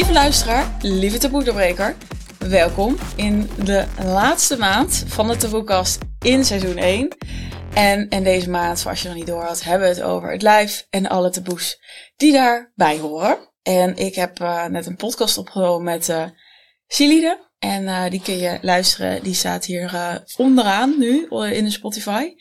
[0.00, 1.96] Lieve luisteraar, lieve taboedoorbreker,
[2.38, 7.16] welkom in de laatste maand van de taboekast in seizoen 1.
[7.74, 10.86] En deze maand, zoals je nog niet door had, hebben we het over het lijf
[10.90, 11.80] en alle taboes
[12.16, 13.38] die daarbij horen.
[13.62, 16.24] En ik heb uh, net een podcast opgenomen met uh,
[16.86, 17.48] Silide.
[17.58, 19.22] En uh, die kun je luisteren.
[19.22, 22.34] Die staat hier onderaan nu in de Spotify.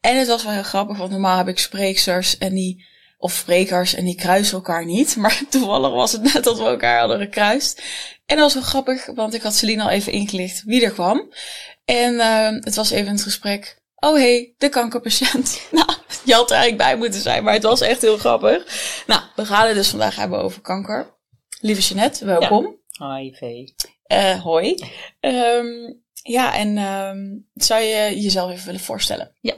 [0.00, 3.94] En het was wel heel grappig, want normaal heb ik spreeksters en die of sprekers
[3.94, 5.16] en die kruisen elkaar niet.
[5.26, 7.82] Maar toevallig was het net dat we elkaar hadden gekruist.
[8.26, 11.32] En dat was wel grappig, want ik had Celine al even ingelicht wie er kwam.
[11.84, 13.82] En uh, het was even het gesprek.
[13.94, 15.60] Oh hey, de kankerpatiënt.
[15.70, 15.92] nou,
[16.24, 18.64] je had er eigenlijk bij moeten zijn, maar het was echt heel grappig.
[19.06, 21.14] Nou, we gaan het dus vandaag hebben over kanker.
[21.60, 22.78] Lieve Jeanette, welkom.
[22.88, 23.16] Ja.
[23.16, 23.42] Hi, V.
[24.12, 24.74] Uh, hoi.
[25.20, 29.36] Um, ja, en um, zou je jezelf even willen voorstellen?
[29.40, 29.54] Ja.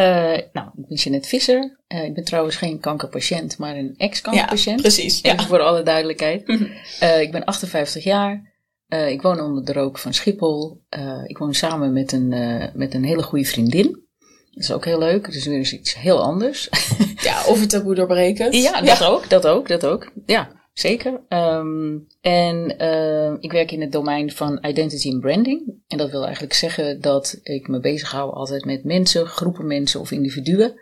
[0.00, 1.76] Uh, nou, ik ben Jeanette Visser.
[1.88, 4.76] Uh, ik ben trouwens geen kankerpatiënt, maar een ex-kankerpatiënt.
[4.76, 5.22] Ja, precies.
[5.22, 5.46] Even ja.
[5.46, 6.48] voor alle duidelijkheid.
[6.48, 8.52] uh, ik ben 58 jaar.
[8.88, 10.82] ik woon onder de rook van Schiphol.
[11.26, 12.28] ik woon samen met een,
[12.74, 14.08] met een hele goede vriendin.
[14.50, 15.26] Dat is ook heel leuk.
[15.26, 16.68] Is weer eens iets heel anders.
[17.16, 18.52] ja, of het taboe doorbreken.
[18.62, 19.06] Ja, dat ja.
[19.06, 20.12] ook, dat ook, dat ook.
[20.26, 21.20] Ja, zeker.
[21.28, 25.82] Um, en uh, ik werk in het domein van identity and branding.
[25.88, 30.10] En dat wil eigenlijk zeggen dat ik me bezighoud altijd met mensen, groepen mensen of
[30.10, 30.80] individuen.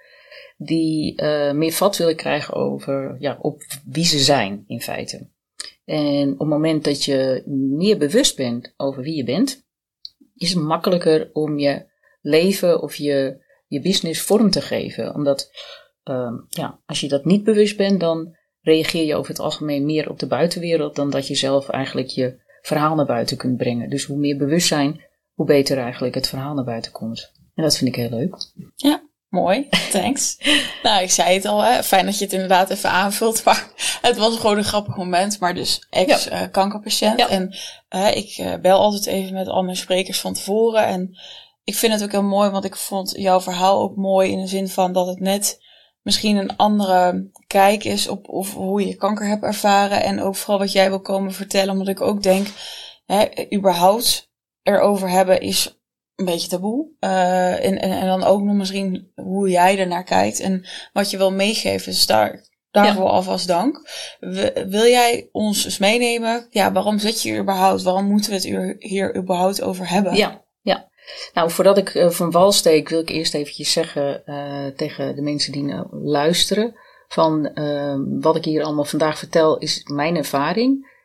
[0.56, 5.28] Die uh, meer vat willen krijgen over ja, op wie ze zijn in feite.
[5.84, 7.42] En op het moment dat je
[7.77, 9.66] meer bewust bent over wie je bent,
[10.34, 11.86] is het makkelijker om je
[12.20, 15.14] leven of je, je business vorm te geven.
[15.14, 15.50] Omdat
[16.05, 18.36] uh, ja, als je dat niet bewust bent, dan
[18.69, 22.41] reageer je over het algemeen meer op de buitenwereld dan dat je zelf eigenlijk je
[22.62, 23.91] verhaal naar buiten kunt brengen.
[23.91, 25.00] Dus hoe meer bewustzijn,
[25.34, 27.33] hoe beter eigenlijk het verhaal naar buiten komt.
[27.55, 28.36] En dat vind ik heel leuk.
[28.74, 29.69] Ja, mooi.
[29.91, 30.36] Thanks.
[30.83, 31.83] nou, ik zei het al, hè.
[31.83, 33.44] fijn dat je het inderdaad even aanvult.
[33.44, 33.70] Maar
[34.08, 35.41] het was gewoon een grappig moment.
[35.41, 37.19] Maar dus ex-kankerpatiënt.
[37.19, 37.28] Ja.
[37.28, 37.56] En
[37.94, 40.86] uh, ik uh, bel altijd even met al mijn sprekers van tevoren.
[40.86, 41.18] En
[41.64, 44.46] ik vind het ook heel mooi, want ik vond jouw verhaal ook mooi in de
[44.46, 45.58] zin van dat het net
[46.08, 50.02] misschien een andere kijk is op of hoe je kanker hebt ervaren.
[50.02, 51.73] En ook vooral wat jij wil komen vertellen.
[51.73, 52.46] Omdat ik ook denk,
[53.07, 53.24] hè,
[53.55, 54.30] überhaupt
[54.63, 55.80] erover hebben is
[56.14, 56.89] een beetje taboe.
[57.01, 61.17] Uh, en, en, en, dan ook nog misschien hoe jij ernaar kijkt en wat je
[61.17, 61.92] wil meegeven.
[61.92, 63.11] Dus daar, daarvoor ja.
[63.11, 63.91] alvast dank.
[64.68, 66.47] wil jij ons eens meenemen?
[66.51, 67.83] Ja, waarom zit je hier überhaupt?
[67.83, 70.14] Waarom moeten we het hier überhaupt over hebben?
[70.14, 70.47] Ja.
[71.35, 75.23] Nou, voordat ik uh, van wal steek, wil ik eerst eventjes zeggen uh, tegen de
[75.23, 76.74] mensen die nou luisteren.
[77.08, 80.97] Van uh, wat ik hier allemaal vandaag vertel is mijn ervaring.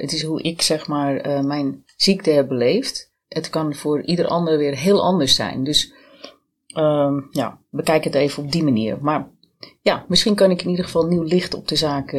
[0.00, 3.12] het is hoe ik zeg maar mijn ziekte heb beleefd.
[3.28, 5.64] Het kan voor ieder ander weer heel anders zijn.
[5.64, 5.92] Dus
[6.66, 8.98] ehm, ja, bekijk het even op die manier.
[9.00, 9.28] Maar
[9.82, 12.16] ja, misschien kan ik in ieder geval nieuw licht op de zaak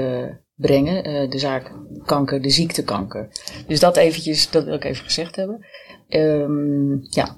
[0.55, 1.29] brengen.
[1.29, 1.71] de zaak
[2.05, 3.29] kanker, de ziekte kanker.
[3.67, 5.65] Dus dat eventjes, dat wil ik even gezegd hebben.
[6.09, 7.37] Um, ja,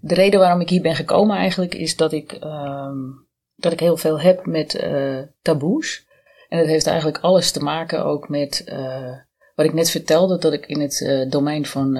[0.00, 3.96] de reden waarom ik hier ben gekomen eigenlijk is dat ik, um, dat ik heel
[3.96, 6.06] veel heb met uh, taboes.
[6.48, 9.12] En dat heeft eigenlijk alles te maken ook met uh,
[9.54, 11.98] wat ik net vertelde, dat ik in het uh, domein van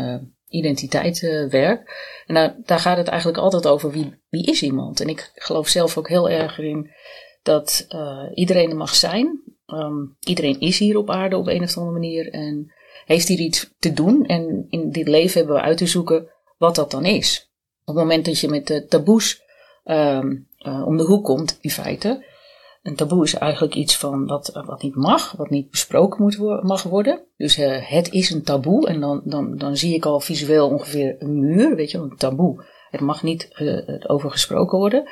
[0.48, 1.20] identiteit
[1.50, 1.90] werk.
[2.26, 5.00] En daar, daar gaat het eigenlijk altijd over wie, wie is iemand.
[5.00, 6.90] En ik geloof zelf ook heel erg in
[7.42, 7.86] dat
[8.34, 9.42] iedereen er mag zijn.
[9.66, 12.32] Um, iedereen is hier op aarde op een of andere manier.
[12.32, 12.72] En
[13.06, 14.24] heeft hier iets te doen.
[14.24, 16.28] En in dit leven hebben we uit te zoeken
[16.58, 17.50] wat dat dan is.
[17.84, 19.42] Op het moment dat je met de taboes
[19.84, 22.24] um, uh, om de hoek komt, in feite.
[22.82, 26.82] Een taboe is eigenlijk iets van wat, wat niet mag, wat niet besproken moet mag
[26.82, 27.24] worden.
[27.36, 28.88] Dus uh, het is een taboe.
[28.88, 32.64] En dan, dan, dan zie ik al visueel ongeveer een muur, weet je, een taboe.
[32.90, 35.10] Het mag niet uh, over gesproken worden.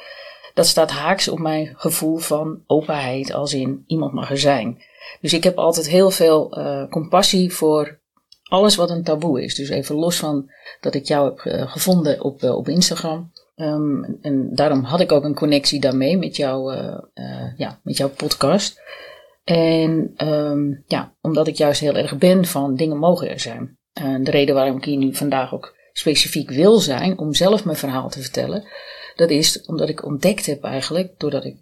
[0.54, 4.83] Dat staat haaks op mijn gevoel van openheid, als in iemand mag er zijn.
[5.20, 7.98] Dus ik heb altijd heel veel uh, compassie voor
[8.42, 9.54] alles wat een taboe is.
[9.54, 10.50] Dus even los van
[10.81, 13.32] dat ik jou heb uh, gevonden op, uh, op Instagram.
[13.56, 16.75] Um, en daarom had ik ook een connectie daarmee met, jou,
[17.56, 18.80] ja, met jouw podcast.
[19.45, 23.78] En um, ja, omdat ik juist heel erg ben van dingen mogen er zijn.
[23.92, 27.77] En de reden waarom ik hier nu vandaag ook specifiek wil zijn, om zelf mijn
[27.77, 28.65] verhaal te vertellen,
[29.16, 31.56] dat is omdat ik ontdekt heb eigenlijk, doordat ik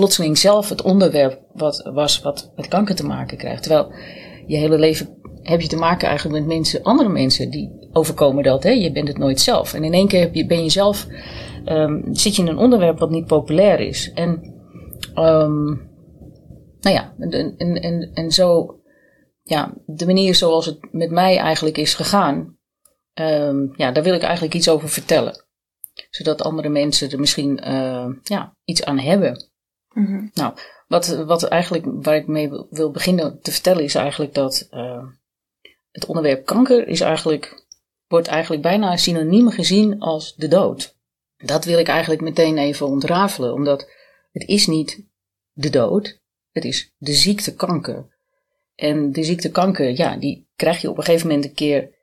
[0.00, 3.62] plotseling zelf het onderwerp wat, was wat met kanker te maken krijgt.
[3.62, 3.92] Terwijl
[4.46, 8.62] je hele leven heb je te maken eigenlijk met mensen, andere mensen die overkomen dat.
[8.62, 8.70] Hè?
[8.70, 9.74] Je bent het nooit zelf.
[9.74, 11.06] En in één keer heb je, ben je zelf,
[11.66, 14.12] um, zit je in een onderwerp wat niet populair is.
[14.14, 14.30] En,
[15.14, 15.90] um,
[16.80, 18.80] nou ja, en, en, en, en zo,
[19.42, 22.56] ja, de manier zoals het met mij eigenlijk is gegaan,
[23.14, 25.44] um, ja, daar wil ik eigenlijk iets over vertellen.
[26.10, 29.49] Zodat andere mensen er misschien uh, ja, iets aan hebben.
[29.94, 30.30] -hmm.
[30.34, 30.54] Nou,
[30.88, 35.04] wat, wat eigenlijk, waar ik mee wil beginnen te vertellen, is eigenlijk dat uh,
[35.90, 37.64] het onderwerp kanker is eigenlijk,
[38.08, 40.94] wordt eigenlijk bijna synoniem gezien als de dood.
[41.36, 43.88] Dat wil ik eigenlijk meteen even ontrafelen, omdat
[44.32, 45.02] het is niet
[45.52, 46.20] de dood,
[46.52, 48.04] het is de ziekte kanker.
[48.74, 51.98] En de ziekte kanker, ja, die krijg je op een gegeven moment een keer.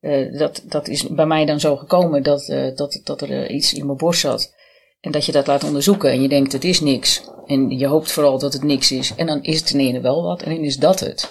[0.00, 3.74] Uh, dat, dat is bij mij dan zo gekomen dat, uh, dat, dat er iets
[3.74, 4.54] in mijn borst zat.
[5.00, 7.30] En dat je dat laat onderzoeken en je denkt het is niks.
[7.46, 9.14] En je hoopt vooral dat het niks is.
[9.14, 11.30] En dan is het ten ene wel wat en dan is dat het.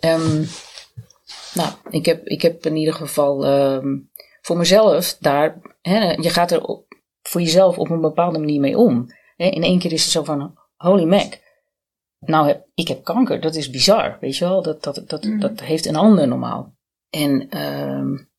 [0.00, 0.48] Um,
[1.54, 4.10] nou, ik heb, ik heb in ieder geval um,
[4.40, 5.60] voor mezelf daar.
[5.82, 6.82] Hè, je gaat er
[7.22, 9.06] voor jezelf op een bepaalde manier mee om.
[9.36, 11.38] Hè, in één keer is het zo van: holy mac.
[12.18, 14.62] Nou, heb, ik heb kanker, dat is bizar, weet je wel?
[14.62, 15.40] Dat, dat, dat, mm.
[15.40, 16.74] dat heeft een ander normaal.
[17.10, 18.30] En um,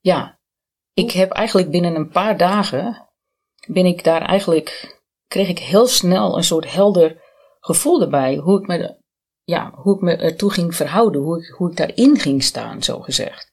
[0.00, 0.38] ja,
[0.94, 3.08] ik heb eigenlijk binnen een paar dagen
[3.68, 7.22] ben ik daar eigenlijk, kreeg ik heel snel een soort helder
[7.60, 8.36] gevoel erbij.
[8.36, 8.96] Hoe ik me,
[9.44, 11.20] ja, hoe ik me ertoe ging verhouden.
[11.20, 13.50] Hoe ik, hoe ik daarin ging staan, zo gezegd.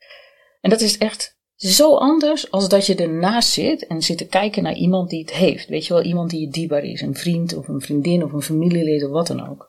[0.62, 4.64] En dat is echt zo anders als dat je ernaast zit en zit te kijken
[4.64, 5.68] naar iemand die het heeft.
[5.68, 7.02] Weet je wel, iemand die je dierbaar is.
[7.02, 9.69] Een vriend of een vriendin of een familielid of wat dan ook.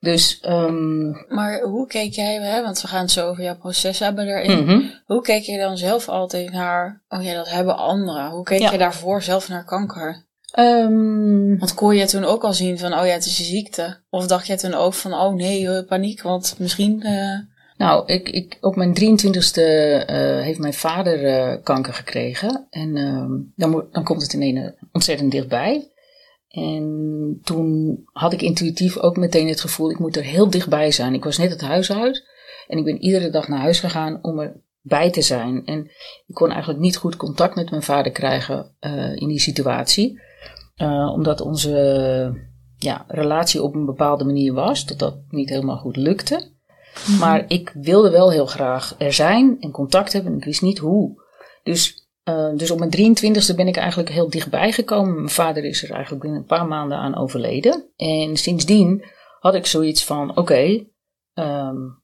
[0.00, 3.98] Dus, um, maar hoe keek jij, hè, want we gaan het zo over jouw proces
[3.98, 4.64] hebben erin.
[4.64, 8.30] Mm Hoe keek je dan zelf altijd naar, oh ja, dat hebben anderen.
[8.30, 10.24] Hoe keek je daarvoor zelf naar kanker?
[10.58, 13.96] Um, want kon je toen ook al zien van, oh ja, het is een ziekte?
[14.10, 17.06] Of dacht je toen ook van, oh nee, paniek, want misschien...
[17.06, 17.38] Uh...
[17.76, 22.66] Nou, ik, ik, op mijn 23ste uh, heeft mijn vader uh, kanker gekregen.
[22.70, 25.90] En um, dan, dan komt het ineens ontzettend dichtbij.
[26.50, 31.14] En toen had ik intuïtief ook meteen het gevoel, ik moet er heel dichtbij zijn.
[31.14, 32.28] Ik was net het huis uit
[32.68, 35.64] en ik ben iedere dag naar huis gegaan om erbij te zijn.
[35.66, 35.84] En
[36.26, 40.20] ik kon eigenlijk niet goed contact met mijn vader krijgen uh, in die situatie.
[40.76, 45.96] Uh, omdat onze ja, relatie op een bepaalde manier was, dat dat niet helemaal goed
[45.96, 46.50] lukte.
[47.06, 47.18] Mhm.
[47.18, 50.78] Maar ik wilde wel heel graag er zijn en contact hebben en ik wist niet
[50.78, 51.22] hoe.
[51.62, 51.99] Dus
[52.30, 55.14] uh, dus op mijn 23e ben ik eigenlijk heel dichtbij gekomen.
[55.14, 57.84] Mijn vader is er eigenlijk binnen een paar maanden aan overleden.
[57.96, 59.04] En sindsdien
[59.40, 60.86] had ik zoiets van: oké,
[61.34, 62.02] um,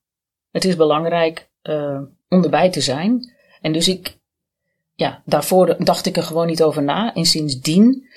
[0.50, 3.34] het is belangrijk uh, om erbij te zijn.
[3.60, 4.18] En dus ik,
[4.94, 7.14] ja, daarvoor dacht ik er gewoon niet over na.
[7.14, 8.08] En sindsdien,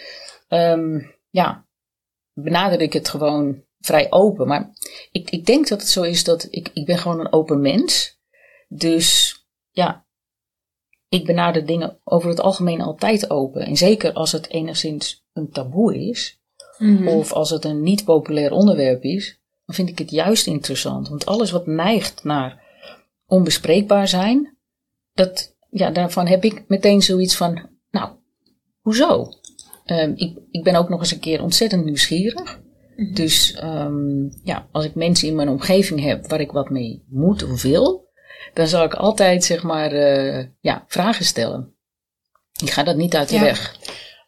[0.49, 1.65] um, ja,
[2.33, 4.47] benaderde ik het gewoon vrij open.
[4.47, 4.69] Maar
[5.11, 8.19] ik, ik denk dat het zo is dat ik, ik ben gewoon een open mens.
[8.67, 9.37] Dus
[9.71, 10.05] ja,
[11.09, 13.65] ik benader dingen over het algemeen altijd open.
[13.65, 16.41] En zeker als het enigszins een taboe is,
[16.77, 17.07] mhm.
[17.07, 21.09] of als het een niet populair onderwerp is, dan vind ik het juist interessant.
[21.09, 22.63] Want alles wat neigt naar
[23.25, 24.57] onbespreekbaar zijn,
[25.13, 28.11] dat, ja, daarvan heb ik meteen zoiets van, nou,
[28.81, 29.27] hoezo?
[29.85, 32.61] Um, ik, ik ben ook nog eens een keer ontzettend nieuwsgierig.
[32.95, 33.13] Mhm.
[33.13, 37.43] Dus um, ja, als ik mensen in mijn omgeving heb waar ik wat mee moet
[37.43, 38.08] of wil,
[38.53, 41.75] dan zal ik altijd zeg maar uh, ja, vragen stellen.
[42.63, 43.41] Ik ga dat niet uit de ja.
[43.41, 43.77] weg.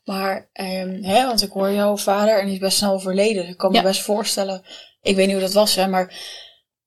[0.04, 3.48] Maar, um, hè, want ik hoor jouw vader en die is best snel overleden.
[3.48, 4.62] Ik kan me best voorstellen,
[5.02, 6.13] ik weet niet hoe dat was, hè, maar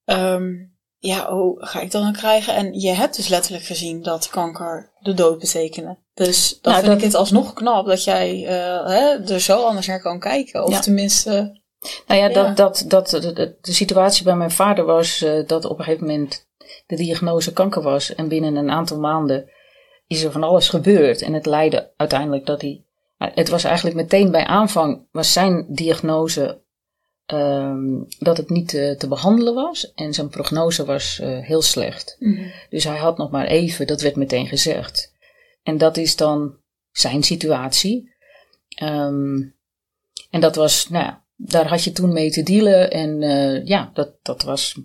[0.05, 2.55] um, ja, hoe ga ik dat dan krijgen?
[2.55, 5.99] En je hebt dus letterlijk gezien dat kanker de dood betekende.
[6.15, 9.87] Dus dan nou, vind ik het alsnog knap dat jij uh, hè, er zo anders
[9.87, 10.65] naar kan kijken.
[10.65, 10.81] Of ja.
[10.81, 11.61] tenminste.
[12.07, 15.79] Nou ja, Dat, dat, dat, de, de, situatie bij mijn vader was uh, dat op
[15.79, 16.49] een gegeven moment
[16.87, 18.15] de diagnose kanker was.
[18.15, 19.51] En binnen een aantal maanden
[20.07, 21.23] is er van alles gebeurd.
[21.23, 22.85] En het leidde uiteindelijk dat hij.
[23.19, 26.63] Het was eigenlijk meteen bij aanvang was zijn diagnose
[27.27, 29.93] um, dat het niet te, te, behandelen was.
[29.95, 32.17] En zijn prognose was uh, heel slecht.
[32.19, 32.53] Mm-hmm.
[32.71, 35.13] Dus hij had nog maar even, dat werd meteen gezegd.
[35.63, 36.57] En dat is dan
[36.93, 38.13] zijn situatie.
[38.83, 39.55] Um,
[40.31, 42.91] en dat was, nou ja, daar had je toen mee te dealen.
[42.91, 44.81] En uh, ja, dat, dat was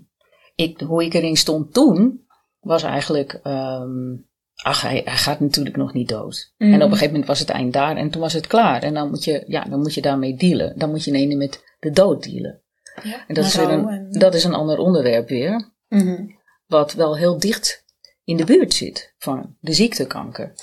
[0.59, 2.27] ik, hoe ik erin stond toen,
[2.59, 6.53] was eigenlijk, um, ach, hij, hij, gaat natuurlijk nog niet dood.
[6.57, 6.89] En op een mhm.
[6.89, 8.83] gegeven moment was het eind daar en toen was het klaar.
[8.83, 10.79] En dan moet je, ja, dan moet je daarmee dealen.
[10.79, 12.61] Dan moet je ineens met de dood dealen.
[13.03, 15.71] Ja, en dat is, weer een, dat is een ander onderwerp weer.
[15.87, 16.37] Mm
[16.67, 17.85] Wat wel heel dicht
[18.23, 20.53] in de buurt zit van de ziektekanker.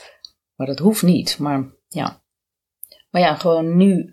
[0.54, 1.38] Maar dat hoeft niet.
[1.38, 2.22] Maar ja.
[3.10, 4.12] Maar ja, gewoon nu.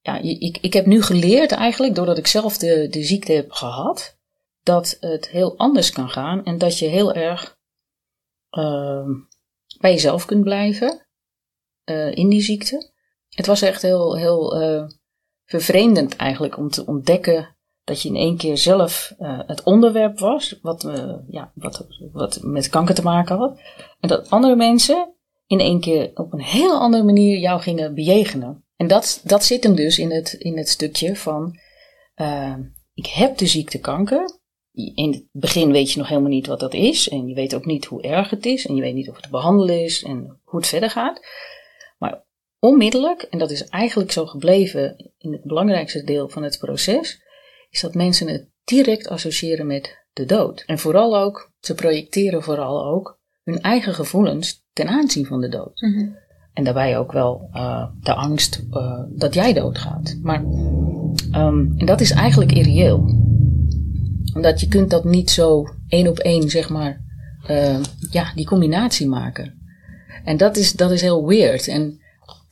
[0.00, 4.18] Ja, ik, ik heb nu geleerd eigenlijk, doordat ik zelf de, de ziekte heb gehad
[4.62, 7.58] dat het heel anders kan gaan en dat je heel erg
[8.58, 9.08] uh,
[9.80, 11.06] bij jezelf kunt blijven
[11.84, 12.92] uh, in die ziekte.
[13.28, 14.88] Het was echt heel, heel uh,
[15.44, 19.14] vervreemdend eigenlijk om te ontdekken dat je in één keer zelf
[19.46, 20.88] het onderwerp was, wat,
[21.28, 23.60] ja, wat, wat met kanker te maken had.
[24.00, 25.14] En dat andere mensen
[25.46, 28.64] in één keer op een heel andere manier jou gingen bejegenen.
[28.76, 31.58] En dat, dat zit hem dus in het, in het stukje van,
[32.94, 34.39] ik heb de ziekte kanker.
[34.72, 37.08] In het begin weet je nog helemaal niet wat dat is.
[37.08, 38.66] En je weet ook niet hoe erg het is.
[38.66, 41.20] En je weet niet of het te behandelen is en hoe het verder gaat.
[41.98, 42.24] Maar
[42.58, 47.22] onmiddellijk, en dat is eigenlijk zo gebleven in het belangrijkste deel van het proces,
[47.70, 50.62] is dat mensen het direct associëren met de dood.
[50.66, 55.80] En vooral ook, ze projecteren vooral ook hun eigen gevoelens ten aanzien van de dood.
[55.80, 56.08] Mhm.
[56.52, 60.18] En daarbij ook wel uh, de angst uh, dat jij doodgaat.
[60.22, 60.42] Maar
[61.32, 63.28] um, en dat is eigenlijk irreëel.
[64.40, 67.00] Omdat je kunt dat niet zo één op één, zeg maar,
[67.50, 67.76] uh,
[68.10, 69.60] ja, die combinatie maken.
[70.24, 71.68] En dat is, dat is heel weird.
[71.68, 72.00] En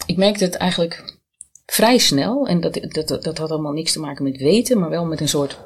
[0.07, 1.19] ik merkte het eigenlijk
[1.67, 2.47] vrij snel.
[2.47, 5.29] En dat, dat, dat had allemaal niks te maken met weten, maar wel met een
[5.29, 5.59] soort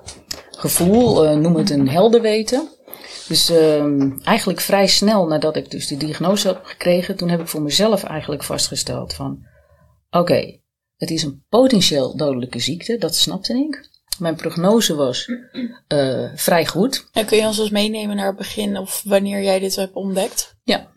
[0.51, 1.37] gevoel.
[1.37, 2.69] noem het een helder weten.
[3.29, 7.49] Dus uh, eigenlijk vrij snel nadat ik dus die diagnose heb gekregen, toen heb ik
[7.49, 9.47] voor mezelf eigenlijk vastgesteld van,
[10.11, 10.59] oké,
[10.97, 13.91] het is een potentieel dodelijke ziekte, dat snapte ik.
[14.23, 15.31] Mijn prognose was
[15.89, 17.07] uh, vrij goed.
[17.13, 20.57] En kun je ons eens meenemen naar het begin of wanneer jij dit hebt ontdekt?
[20.65, 20.89] Ja,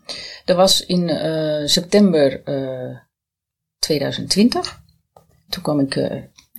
[0.46, 2.44] dat was in uh, september
[3.80, 4.82] 2020.
[5.50, 5.96] Toen kwam ik,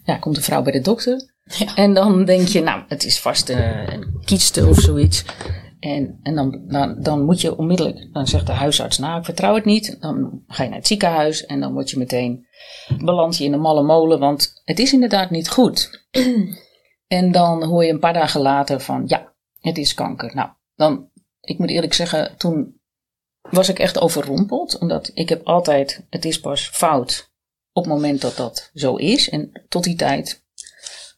[0.05, 1.35] ja, komt een vrouw bij de dokter.
[1.45, 1.75] Ja.
[1.75, 5.25] En dan denk je, nou, het is vast een kieste of zoiets.
[5.81, 9.55] En, en dan, dan, dan moet je onmiddellijk, dan zegt de huisarts, nou, ik vertrouw
[9.55, 9.97] het niet.
[10.01, 12.47] Dan ga je naar het ziekenhuis en dan word je meteen,
[12.99, 16.09] beland je in de malle molen, want het is inderdaad niet goed.
[17.07, 20.35] en dan hoor je een paar dagen later van, ja, het is kanker.
[20.35, 22.81] Nou, dan, ik moet eerlijk zeggen, toen
[23.51, 27.35] was ik echt overrompeld, omdat ik heb altijd, het is pas fout
[27.73, 29.29] op het moment dat dat zo is.
[29.29, 30.45] En tot die tijd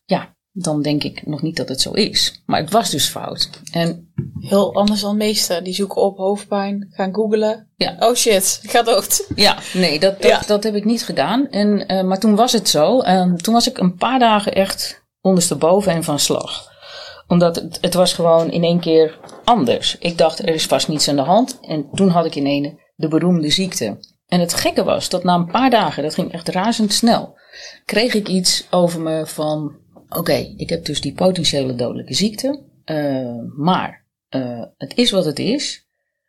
[0.04, 2.42] ja, dan denk ik nog niet dat het zo is.
[2.46, 3.50] Maar het was dus fout.
[3.72, 4.08] En
[4.40, 5.64] Heel anders dan meesten.
[5.64, 7.68] Die zoeken op hoofdpijn, gaan googlen.
[7.76, 7.96] Ja.
[7.98, 9.26] Oh shit, ik ga dood.
[9.34, 10.42] Ja, nee, dat, dat, Ja.
[10.46, 11.48] dat heb ik niet gedaan.
[11.48, 13.00] En, eh, maar toen was het zo.
[13.00, 16.68] En toen was ik een paar dagen echt ondersteboven en van slag.
[17.26, 19.96] Omdat het, het was gewoon in één keer anders.
[19.98, 21.58] Ik dacht, er is vast niets aan de hand.
[21.60, 23.98] En toen had ik in één de beroemde ziekte.
[24.26, 27.38] En het gekke was dat na een paar dagen, dat ging echt razendsnel,
[27.84, 29.76] kreeg ik iets over me van
[30.08, 35.38] oké, ik heb dus die potentiële dodelijke ziekte, uh, maar uh, het is wat het
[35.38, 35.86] is.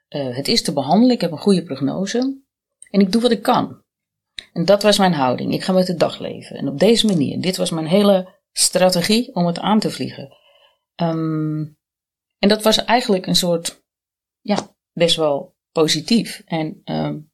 [0.09, 2.41] Uh, het is te behandelen, ik heb een goede prognose
[2.89, 3.83] en ik doe wat ik kan.
[4.53, 5.53] En dat was mijn houding.
[5.53, 6.55] Ik ga met de dag leven.
[6.55, 10.37] En op deze manier, dit was mijn hele strategie om het aan te vliegen.
[10.95, 11.77] Um,
[12.39, 13.83] en dat was eigenlijk een soort,
[14.41, 16.41] ja, best wel positief.
[16.45, 17.28] En um,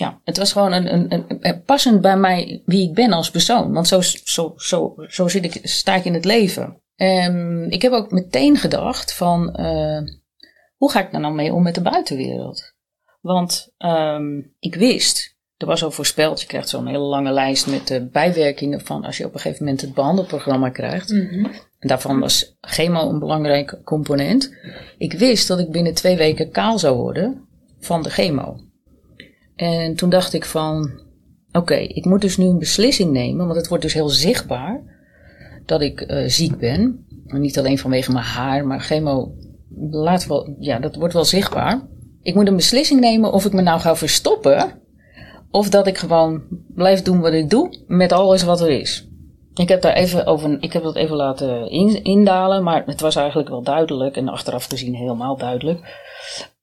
[0.00, 3.72] ja, het was gewoon een, een, een, passend bij mij wie ik ben als persoon.
[3.72, 6.82] Want zo, zo, zo, zo zit ik, sta ik in het leven.
[6.96, 10.00] Um, ik heb ook meteen gedacht van, uh,
[10.76, 12.74] hoe ga ik daar nou mee om met de buitenwereld?
[13.20, 17.86] Want um, ik wist, er was al voorspeld, je krijgt zo'n hele lange lijst met
[17.86, 21.10] de bijwerkingen van als je op een gegeven moment het behandelprogramma krijgt.
[21.10, 21.44] Mm -hmm.
[21.78, 24.54] En daarvan was chemo een belangrijk component.
[24.98, 28.69] Ik wist dat ik binnen twee weken kaal zou worden van de chemo.
[29.60, 30.90] En toen dacht ik van,
[31.52, 34.82] oké, ik moet dus nu een beslissing nemen, want het wordt dus heel zichtbaar
[35.66, 37.06] dat ik uh, ziek ben.
[37.26, 39.34] En niet alleen vanwege mijn haar, maar chemo,
[39.90, 41.88] laat wel, ja, dat wordt wel zichtbaar.
[42.22, 44.80] Ik moet een beslissing nemen of ik me nou ga verstoppen,
[45.50, 46.42] of dat ik gewoon
[46.74, 49.08] blijf doen wat ik doe met alles wat er is.
[49.54, 53.16] Ik heb daar even over, ik heb dat even laten in, indalen, maar het was
[53.16, 55.80] eigenlijk wel duidelijk en achteraf gezien helemaal duidelijk.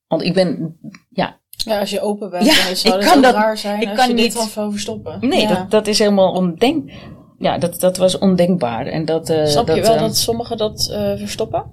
[0.07, 0.77] Want ik ben,
[1.09, 3.81] ja, ja, als je open bent, Ja, dan zou ik het kan dat- raar zijn
[3.81, 5.17] ik als kan je niet- dit van verstoppen.
[5.29, 5.47] Nee, ja.
[5.47, 6.91] dat, dat is helemaal ondenk.
[7.39, 8.86] Ja, dat, dat was ondenkbaar.
[8.86, 11.63] En dat, eh, Snap je wel eh, dat sommigen dat eh, verstoppen?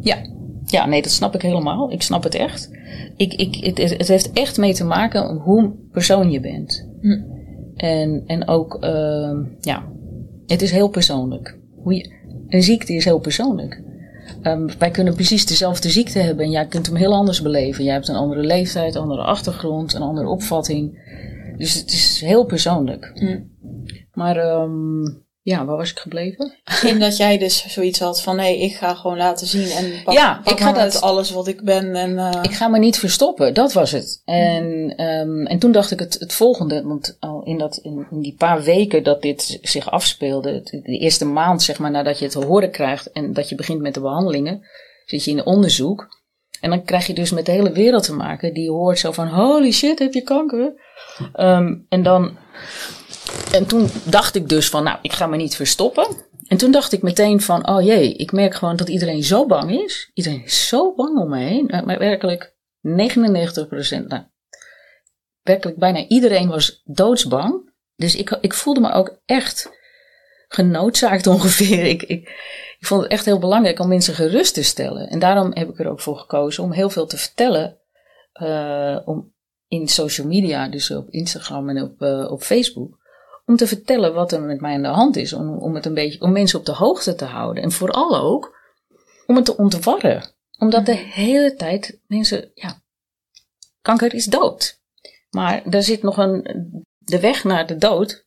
[0.00, 0.16] Ja.
[0.64, 1.92] ja, nee, dat snap ik helemaal.
[1.92, 2.70] Ik snap het echt.
[3.16, 6.88] Ik, ik, het, het heeft echt mee te maken hoe persoon je bent.
[7.00, 7.20] Hm.
[7.76, 9.82] En, en ook, ehm, ja,
[10.46, 11.58] het is heel persoonlijk.
[11.82, 12.12] Hoe je,
[12.48, 13.82] een ziekte is heel persoonlijk.
[14.44, 17.84] Ehm, wij kunnen precies dezelfde ziekte hebben en jij kunt hem heel anders beleven.
[17.84, 21.02] Jij hebt een andere leeftijd, een andere achtergrond, een andere opvatting.
[21.56, 23.12] Dus het is heel persoonlijk.
[24.12, 25.02] Maar ehm,
[25.44, 26.54] ja, waar was ik gebleven?
[26.86, 30.14] In dat jij dus zoiets had van, nee, ik ga gewoon laten zien en pak,
[30.14, 31.94] Ja, pak ik ga dat- alles wat ik ben.
[31.94, 34.22] En, eh, Ik ga me niet verstoppen, dat was het.
[34.24, 38.20] En, ehm, en toen dacht ik het, het volgende, want al in, dat, in, in
[38.20, 42.32] die paar weken dat dit zich afspeelde, de eerste maand zeg maar nadat je het
[42.32, 44.66] te horen krijgt en dat je begint met de behandelingen,
[45.04, 46.22] zit je in onderzoek.
[46.60, 49.28] En dan krijg je dus met de hele wereld te maken die hoort zo van,
[49.28, 50.72] holy shit, heb je kanker?
[51.32, 52.36] Ehm, en dan,
[53.52, 56.06] en toen dacht ik dus van, nou, ik ga me niet verstoppen.
[56.46, 59.82] En toen dacht ik meteen van, oh jee, ik merk gewoon dat iedereen zo bang
[59.82, 60.10] is.
[60.14, 61.66] Iedereen is zo bang om me heen.
[61.66, 64.22] Nou, Maar werkelijk 99 procent, nou,
[65.42, 67.72] werkelijk bijna iedereen was doodsbang.
[67.96, 69.70] dus ik, ik voelde me ook echt
[70.48, 71.84] genoodzaakt ongeveer.
[71.84, 75.08] Ik, ik, vond het echt heel belangrijk om mensen gerust te stellen.
[75.08, 77.78] En daarom heb ik er ook voor gekozen om heel veel te vertellen.
[78.42, 79.34] Uh, om
[79.68, 83.02] in social media, dus op Instagram en op, uh, op Facebook.
[83.46, 85.32] Om te vertellen wat er met mij aan de hand is.
[85.32, 87.62] Om, om, het een beetje, om mensen op de hoogte te houden.
[87.62, 88.56] En vooral ook
[89.26, 90.34] om het te ontwarren.
[90.58, 91.04] Omdat de mhm.
[91.04, 92.82] hele tijd mensen, ja,
[93.82, 94.82] kanker is dood.
[95.30, 96.42] Maar er zit nog een,
[96.98, 98.26] de weg naar de dood.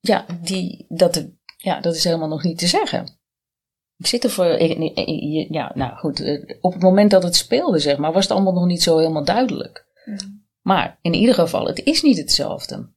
[0.00, 3.18] Ja, die, dat, ja, dat is helemaal nog niet te zeggen.
[3.96, 4.62] Ik zit er voor,
[5.52, 8.52] ja, nou goed, eh, op het moment dat het speelde, zeg maar, was het allemaal
[8.52, 9.86] nog niet zo helemaal duidelijk.
[10.04, 10.28] Mhm.
[10.60, 12.93] Maar in ieder geval, het is niet hetzelfde.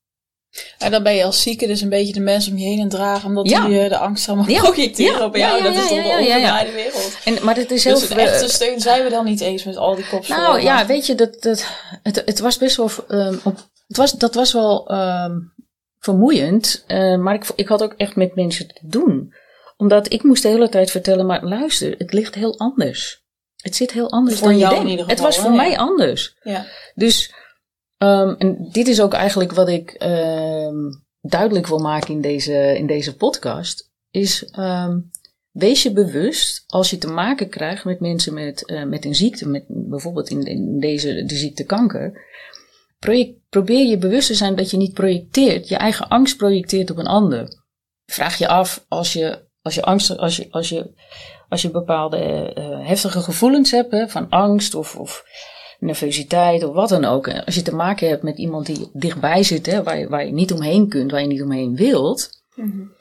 [0.78, 2.90] En dan ben je als zieke dus een beetje de mensen om je heen en
[2.90, 3.68] dragen, omdat ja.
[3.68, 4.62] die de angst allemaal ja.
[4.62, 5.64] projecteren op jou.
[5.64, 7.18] dat is toch de omgedraaide wereld.
[7.24, 9.96] En, maar het is heel dus echte steun zijn we dan niet eens met al
[9.96, 10.44] die kopscholen.
[10.44, 11.66] Nou ja, weet je, dat, dat,
[12.04, 13.42] het, het was best wel, um,
[13.88, 15.54] het was, dat was wel um,
[16.00, 19.34] vermoeiend, uh, maar ik, ik had ook echt met mensen te doen.
[19.78, 23.26] Omdat ik moest de hele tijd vertellen, maar luister, het ligt heel anders.
[23.58, 25.12] Het zit heel anders voor dan jou je denkt.
[25.12, 26.36] Het was voor mij anders.
[26.44, 26.66] Ja.
[26.96, 27.34] Dus
[27.98, 32.88] Um, en dit is ook eigenlijk wat ik um, duidelijk wil maken in deze, in
[32.88, 33.92] deze podcast.
[34.12, 35.10] Is um,
[35.51, 39.48] wees je bewust als je te maken krijgt met mensen met, uh, met een ziekte,
[39.48, 42.25] met, bijvoorbeeld in, deze, de ziekte kanker.
[43.50, 47.08] probeer je bewust te zijn dat je niet projecteert, je eigen angst projecteert op een
[47.08, 47.66] ander.
[48.06, 50.94] Vraag je af als je, als je angst, als je, als je,
[51.50, 55.24] als je bepaalde uh, heftige gevoelens hebt hè, van angst of, of
[55.79, 57.27] nervositeit of wat dan ook.
[57.46, 60.34] Als je te maken hebt met iemand die dichtbij zit, hè, waar, je, waar je
[60.34, 62.96] niet omheen kunt, waar je niet omheen wilt, mm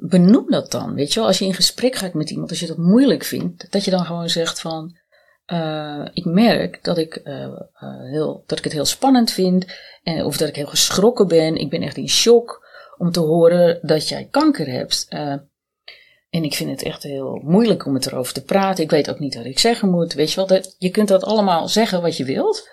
[0.00, 0.94] benoem dat dan.
[0.94, 3.72] Weet je wel, als je in gesprek gaat met iemand, als je dat moeilijk vindt,
[3.72, 4.98] dat je dan gewoon zegt van.
[5.52, 9.66] Uh, ik merk dat ik, uh, uh, heel, dat ik het heel spannend vind,
[10.02, 11.56] en, of dat ik heel geschrokken ben.
[11.56, 15.06] Ik ben echt in shock om te horen dat jij kanker hebt.
[16.30, 18.84] En ik vind het echt heel moeilijk om het erover te praten.
[18.84, 20.12] Ik weet ook niet wat ik zeggen moet.
[20.12, 22.68] Weet je wel, dat, je kunt dat allemaal zeggen wat je wilt.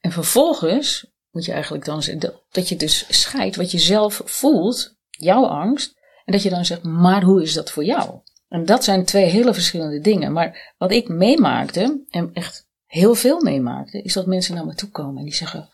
[0.00, 4.94] En vervolgens moet je eigenlijk dan zeggen dat je dus scheidt wat je zelf voelt,
[5.10, 5.98] jouw angst.
[6.24, 8.20] En dat je dan zegt, maar hoe is dat voor jou?
[8.48, 10.32] En dat zijn twee hele verschillende dingen.
[10.32, 14.88] Maar wat ik meemaakte, en echt heel veel meemaakte, is dat mensen naar me toe
[14.88, 15.68] komen en die zeggen: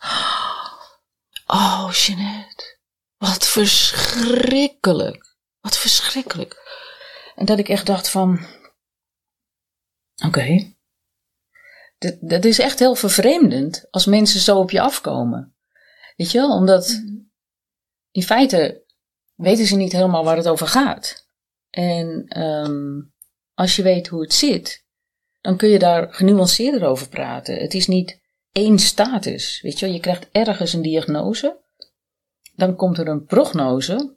[1.45, 2.77] Oh, Jeanette,
[3.17, 5.35] wat verschrikkelijk.
[5.61, 6.55] Wat verschrikkelijk.
[7.37, 8.39] En dat ik echt dacht van,
[10.25, 10.73] oké,
[12.19, 15.55] dat is echt heel vervreemdend als mensen zo op je afkomen.
[16.15, 17.03] Weet je wel, omdat
[18.11, 18.83] in feite
[19.35, 21.27] weten ze niet helemaal waar het over gaat.
[21.69, 23.13] En um,
[23.53, 24.85] als je weet hoe het zit,
[25.41, 27.57] dan kun je daar genuanceerder over praten.
[27.57, 28.21] Het is niet
[28.51, 29.61] één status.
[29.61, 31.59] Weet je wel, je krijgt ergens een diagnose.
[32.55, 34.15] Dan komt er een prognose.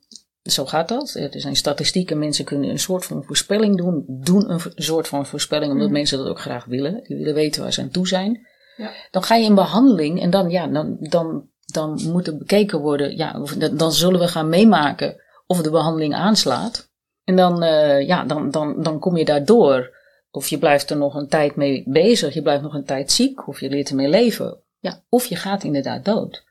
[0.50, 1.14] Zo gaat dat.
[1.14, 2.18] Er zijn statistieken.
[2.18, 4.04] Mensen kunnen een soort van voorspelling doen.
[4.06, 5.92] Doen een soort van voorspelling, omdat mm.
[5.92, 7.00] mensen dat ook graag willen.
[7.06, 8.46] Die willen weten waar ze aan toe zijn.
[8.76, 8.90] Ja.
[9.10, 13.16] Dan ga je in behandeling en dan, ja, dan, dan, dan moet er bekeken worden.
[13.16, 16.90] Ja, dan zullen we gaan meemaken of de behandeling aanslaat.
[17.24, 19.98] En dan, uh, ja, dan, dan, dan kom je daardoor.
[20.30, 22.34] Of je blijft er nog een tijd mee bezig.
[22.34, 23.48] Je blijft nog een tijd ziek.
[23.48, 24.62] Of je leert ermee leven.
[24.78, 26.44] Ja, of je gaat inderdaad dood.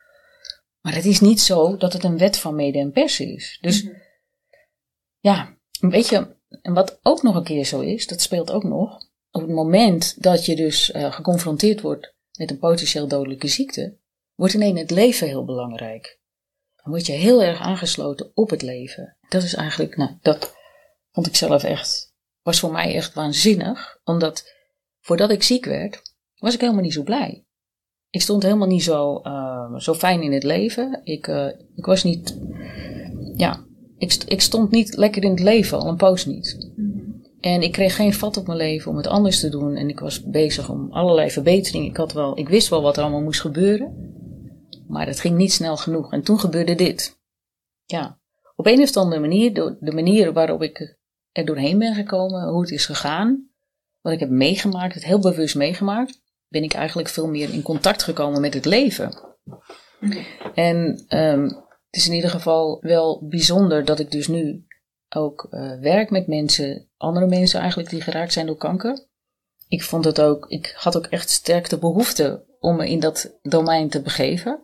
[0.81, 3.57] Maar het is niet zo dat het een wet van mede en pers is.
[3.61, 4.01] Dus mm -hmm.
[5.19, 9.07] ja, weet je, en wat ook nog een keer zo is, dat speelt ook nog.
[9.31, 13.97] Op het moment dat je dus uh, geconfronteerd wordt met een potentieel dodelijke ziekte,
[14.35, 16.19] wordt ineens het leven heel belangrijk.
[16.75, 19.17] Dan word je heel erg aangesloten op het leven.
[19.29, 20.55] Dat is eigenlijk, nou, dat
[21.11, 23.99] vond ik zelf echt, was voor mij echt waanzinnig.
[24.03, 24.53] Omdat
[24.99, 26.01] voordat ik ziek werd,
[26.35, 27.47] was ik helemaal niet zo blij
[28.09, 31.01] ik stond helemaal niet zo, uh, zo fijn in het leven.
[31.03, 32.37] Ik, uh, ik was niet,
[33.35, 33.65] ja,
[33.97, 36.71] ik, ik stond niet lekker in het leven, al een poos niet.
[36.75, 37.09] Mm-hmm.
[37.39, 39.75] En ik kreeg geen vat op mijn leven om het anders te doen.
[39.75, 41.89] En ik was bezig om allerlei verbeteringen.
[41.89, 44.13] Ik, had wel, ik wist wel wat er allemaal moest gebeuren.
[44.87, 46.11] Maar het ging niet snel genoeg.
[46.11, 47.19] En toen gebeurde dit.
[47.85, 48.19] Ja,
[48.55, 50.97] op een of andere manier, de manier waarop ik
[51.31, 53.49] er doorheen ben gekomen, hoe het is gegaan,
[54.01, 58.03] wat ik heb meegemaakt, het heel bewust meegemaakt, ben ik eigenlijk veel meer in contact
[58.03, 59.37] gekomen met het leven.
[60.53, 64.65] En um, het is in ieder geval wel bijzonder dat ik dus nu
[65.09, 69.07] ook uh, werk met mensen, andere mensen eigenlijk die geraakt zijn door kanker.
[69.67, 73.37] Ik vond het ook, ik had ook echt sterk de behoefte om me in dat
[73.41, 74.63] domein te begeven.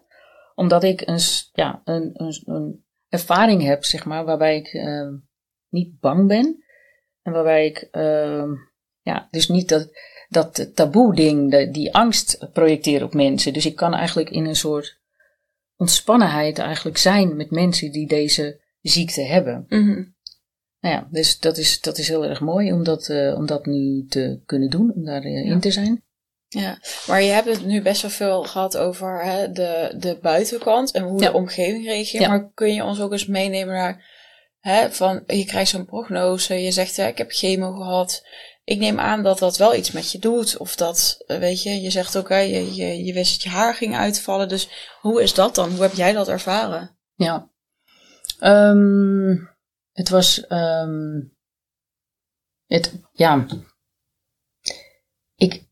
[0.56, 1.20] Omdat ik een,
[1.52, 5.14] ja, een, een, een ervaring heb, zeg maar, waarbij ik uh,
[5.70, 6.64] niet bang ben.
[7.22, 8.52] En waarbij ik, uh,
[9.02, 9.90] ja, dus niet dat,
[10.30, 13.54] dat taboe-ding, die angst projecteren op mensen.
[13.54, 14.98] Dus ik kan eigenlijk in een soort
[15.78, 19.66] ontspannenheid eigenlijk zijn met mensen die deze ziekte hebben.
[19.70, 20.04] Mhm.
[20.80, 23.66] Nou ja, dus dat is, dat is heel erg mooi om dat, eh, om dat
[23.66, 25.60] nu te kunnen doen, om daarin in Ja.
[25.60, 26.04] te zijn.
[26.48, 30.92] Ja, maar je hebt het nu best wel veel gehad over hè, de, de buitenkant
[30.92, 31.30] en hoe Ja.
[31.30, 32.24] de omgeving reageert.
[32.24, 32.30] Ja.
[32.30, 34.15] Maar kun je ons ook eens meenemen naar,
[34.66, 38.24] hè, van je krijgt zo'n prognose, je zegt ja, ik heb chemo gehad.
[38.64, 40.58] Ik neem aan dat dat wel iets met je doet.
[40.58, 43.76] Of dat, eh, weet je, je zegt ook, je, je, je wist dat je haar
[43.76, 44.48] ging uitvallen.
[44.48, 44.70] Dus
[45.02, 45.72] hoe is dat dan?
[45.72, 46.98] Hoe heb jij dat ervaren?
[47.16, 47.52] Ja.
[48.40, 49.36] Ehm,
[49.92, 50.48] het was.
[50.48, 51.22] ehm,
[52.66, 53.46] het, ja.
[55.36, 55.64] Ik,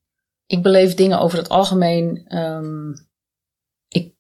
[0.45, 2.25] ik beleef dingen over het algemeen.
[2.27, 2.91] ehm,
[3.87, 4.15] ik,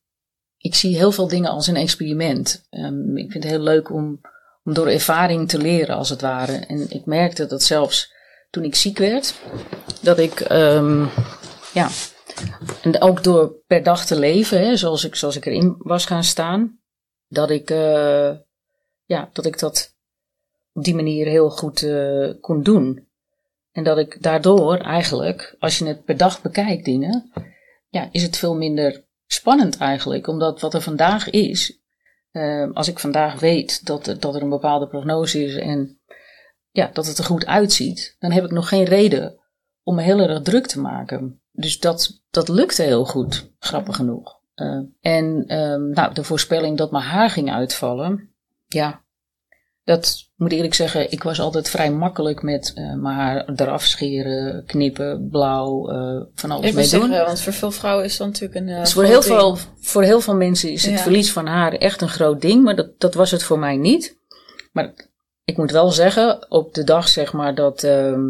[0.57, 2.67] ik zie heel veel dingen als een experiment.
[3.15, 4.21] Ik vind het heel leuk om,
[4.63, 6.53] door ervaring te leren, als het ware.
[6.53, 8.13] En ik merkte dat zelfs
[8.49, 9.33] toen ik ziek werd,
[10.01, 10.39] dat ik.
[10.39, 11.05] ehm,
[11.73, 11.89] ja.
[12.81, 16.23] En ook door per dag te leven, hè, zoals, ik, zoals ik erin was gaan
[16.23, 16.79] staan
[17.27, 18.31] dat ik, eh,
[19.05, 19.95] ja, dat ik dat
[20.73, 23.07] op die manier heel goed eh, kon doen.
[23.71, 27.31] En dat ik daardoor eigenlijk, als je het per dag bekijkt dingen,
[27.89, 30.27] ja, is het veel minder spannend eigenlijk.
[30.27, 31.82] Omdat wat er vandaag is,
[32.33, 35.99] eh, als ik vandaag weet dat, dat er een bepaalde prognose is en
[36.71, 39.39] ja, dat het er goed uitziet, dan heb ik nog geen reden
[39.83, 41.41] om me heel erg druk te maken.
[41.51, 44.39] Dus dat, dat lukte heel goed, grappig genoeg.
[44.53, 48.29] Eh, en ehm, nou, de voorspelling dat mijn haar ging uitvallen,
[48.67, 49.02] ja,
[49.83, 54.65] dat moet eerlijk zeggen, ik was altijd vrij makkelijk met eh, mijn haar eraf scheren,
[54.65, 56.99] knippen, blauw, eh, van alles Even mee doen.
[57.09, 58.69] zeggen, want voor veel vrouwen is dat natuurlijk een.
[58.69, 59.33] eh, Dus voor heel, ding.
[59.33, 60.99] veel, voor heel veel mensen is het Ja.
[60.99, 64.17] verlies van haar echt een groot ding, maar dat, dat was het voor mij niet.
[64.71, 64.93] Maar
[65.43, 68.23] ik moet wel zeggen, op de dag zeg maar dat, ehm,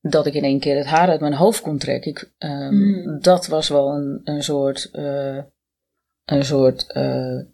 [0.00, 3.20] dat ik in één keer het haar uit mijn hoofd kon trekken, ik, ehm, Mm.
[3.20, 4.88] dat was wel een, een soort,
[6.24, 6.86] een soort,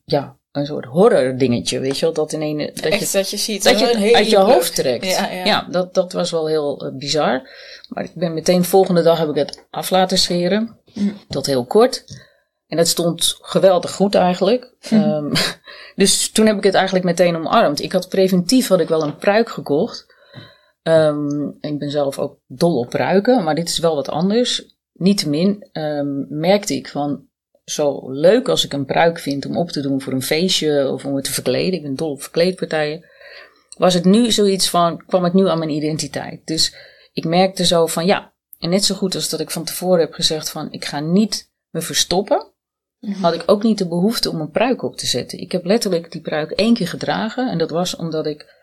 [0.05, 3.31] ja, een soort horror dingetje, weet je wel, dat in een, dat je Echt dat
[3.31, 3.65] je ziet.
[3.65, 5.07] dat je het hele uit je hoofd trekt.
[5.07, 5.67] Ja, ja.
[5.71, 7.51] dat, dat was wel heel eh, bizar.
[7.89, 10.77] Maar ik ben meteen volgende dag heb ik het af laten scheren.
[10.95, 11.17] Mm.
[11.29, 12.05] Tot heel kort.
[12.67, 14.75] En dat stond geweldig goed eigenlijk.
[14.81, 15.35] Ehm,
[15.97, 17.83] dus toen heb ik het eigenlijk meteen omarmd.
[17.83, 20.07] Ik had preventief had ik wel een pruik gekocht.
[20.83, 24.77] Ehm, ik ben zelf ook dol op pruiken, maar dit is wel wat anders.
[24.93, 27.28] Niettemin ehm, merkte ik van
[27.71, 31.05] zo leuk als ik een pruik vind om op te doen voor een feestje of
[31.05, 31.73] om het te verkleden.
[31.73, 33.05] Ik ben dol op verkleedpartijen.
[33.77, 36.47] Was het nu zoiets van, kwam het nu aan mijn identiteit.
[36.47, 36.75] Dus
[37.13, 40.13] ik merkte zo van ja, en net zo goed als dat ik van tevoren heb
[40.13, 42.53] gezegd van ik ga niet me verstoppen,
[43.01, 43.21] Mhm.
[43.21, 45.39] had ik ook niet de behoefte om een pruik op te zetten.
[45.39, 48.55] Ik heb letterlijk die pruik één keer gedragen en dat was omdat ik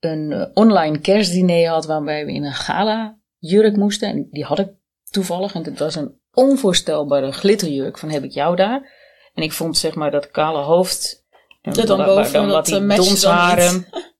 [0.00, 4.58] een eh, online kerstdiner had waarbij we in een gala jurk moesten en die had
[4.58, 4.68] ik
[5.10, 8.92] toevallig en het was een onvoorstelbare glitterjurk van heb ik jou daar.
[9.34, 11.24] En ik vond zeg maar dat kale hoofd
[11.62, 13.86] en Ja, dan boven, dan dat, die eh, donsharen.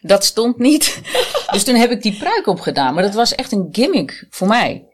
[0.00, 1.00] Dat stond niet.
[1.52, 2.94] dus toen heb ik die pruik opgedaan.
[2.94, 4.88] Maar dat was echt een gimmick voor mij.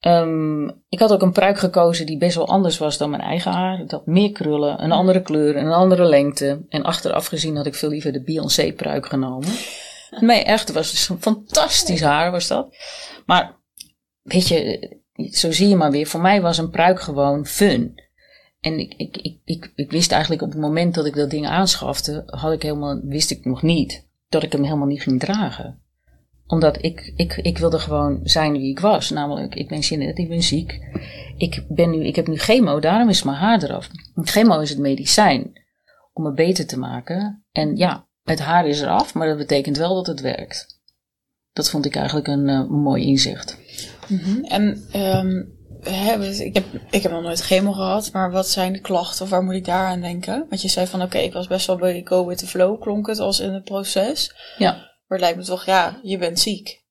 [0.00, 3.52] Ehm, ik had ook een pruik gekozen die best wel anders was dan mijn eigen
[3.52, 3.84] haar.
[3.86, 6.64] Had meer krullen, een andere kleur, een andere lengte.
[6.68, 9.48] En achteraf gezien had ik veel liever de Beyoncé pruik genomen.
[10.20, 12.76] Nee, echt, het was dus een fantastisch haar was dat.
[13.26, 13.56] Maar,
[14.22, 16.06] weet je, zo zie je maar weer.
[16.06, 18.06] Voor mij was een pruik gewoon fun.
[18.60, 22.22] En ik, ik, ik, ik, wist eigenlijk op het moment dat ik dat ding aanschafte,
[22.26, 25.82] had ik helemaal, wist ik nog niet dat ik hem helemaal niet ging dragen.
[26.46, 29.10] Omdat ik, ik, ik wilde gewoon zijn wie ik was.
[29.10, 30.78] Namelijk, ik ben Jeanette, ik ben ziek.
[31.36, 33.90] Ik, ben nu, ik heb nu chemo, daarom is mijn haar eraf.
[34.14, 35.52] Chemo is het medicijn
[36.12, 37.44] om me beter te maken.
[37.52, 40.80] En ja, het haar is eraf, maar dat betekent wel dat het werkt.
[41.52, 43.58] Dat vond ik eigenlijk een eh, mooi inzicht.
[44.08, 44.44] Mhm.
[44.44, 45.42] En ehm,
[45.80, 49.30] hè, ik, heb, ik heb nog nooit chemo gehad, maar wat zijn de klachten of
[49.30, 50.46] waar moet ik daaraan denken?
[50.48, 53.06] Want je zei van oké, ik was best wel bij go with the flow, klonk
[53.06, 54.34] het als in het proces.
[54.58, 54.72] Ja.
[54.72, 56.86] Maar het lijkt me toch, ja, je bent ziek.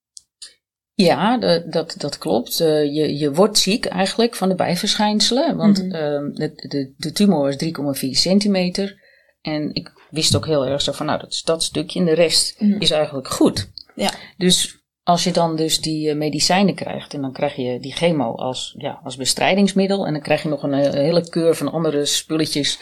[0.93, 1.37] Ja,
[1.69, 2.57] dat, dat klopt.
[2.57, 5.57] Je, je wordt ziek eigenlijk van de bijverschijnselen.
[5.57, 5.91] Want Mhm.
[5.95, 9.05] ehm, de, de, de tumor is 3,4 centimeter.
[9.41, 12.13] En ik wist ook heel erg zo van, nou, dat is dat stukje en de
[12.13, 12.81] rest Mhm.
[12.81, 13.69] is eigenlijk goed.
[13.95, 14.11] Ja.
[14.37, 14.76] Dus
[15.07, 18.75] als je dan dus die eh, medicijnen krijgt en dan krijg je die chemo als,
[18.77, 20.05] ja, als bestrijdingsmiddel.
[20.05, 22.79] En dan krijg je nog een, eh, hele keur van andere spulletjes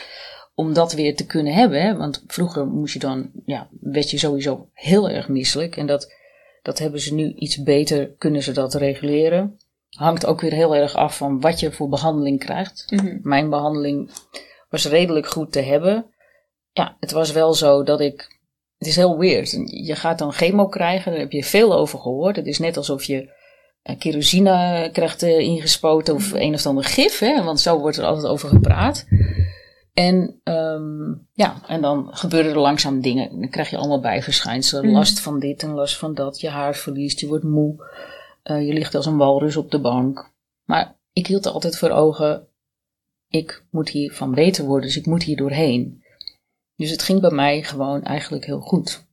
[0.55, 1.81] om dat weer te kunnen hebben.
[1.81, 1.97] Hè?
[1.97, 5.77] Want vroeger moest je dan, ja, werd je sowieso heel erg misselijk.
[5.77, 6.13] En dat,
[6.61, 9.57] dat hebben ze nu iets beter, kunnen ze dat reguleren.
[9.89, 12.85] Hangt ook weer heel erg af van wat je voor behandeling krijgt.
[12.91, 13.17] Mhm.
[13.21, 14.11] Mijn behandeling
[14.69, 16.05] was redelijk goed te hebben.
[16.71, 18.34] Ja, het was wel zo dat ik.
[18.77, 19.51] Het is heel weird.
[19.65, 22.35] Je gaat dan chemo krijgen, daar heb je veel over gehoord.
[22.35, 23.33] Het is net alsof je
[23.81, 27.43] eh, kerosine krijgt eh, ingespoten of een of ander gif, hè?
[27.43, 29.05] want zo wordt er altijd over gepraat.
[29.93, 33.39] En ehm, ja, en dan gebeuren er langzaam dingen.
[33.39, 34.85] Dan krijg je allemaal bijverschijnselen.
[34.85, 34.93] Mhm.
[34.93, 36.39] Last van dit en last van dat.
[36.39, 37.93] Je haar verliest, je wordt moe.
[38.43, 40.33] eh, je ligt als een walrus op de bank.
[40.65, 42.47] Maar ik hield altijd voor ogen,
[43.29, 46.03] ik moet hiervan beter worden, dus ik moet hier doorheen.
[46.75, 49.05] Dus het ging bij mij gewoon eigenlijk heel goed.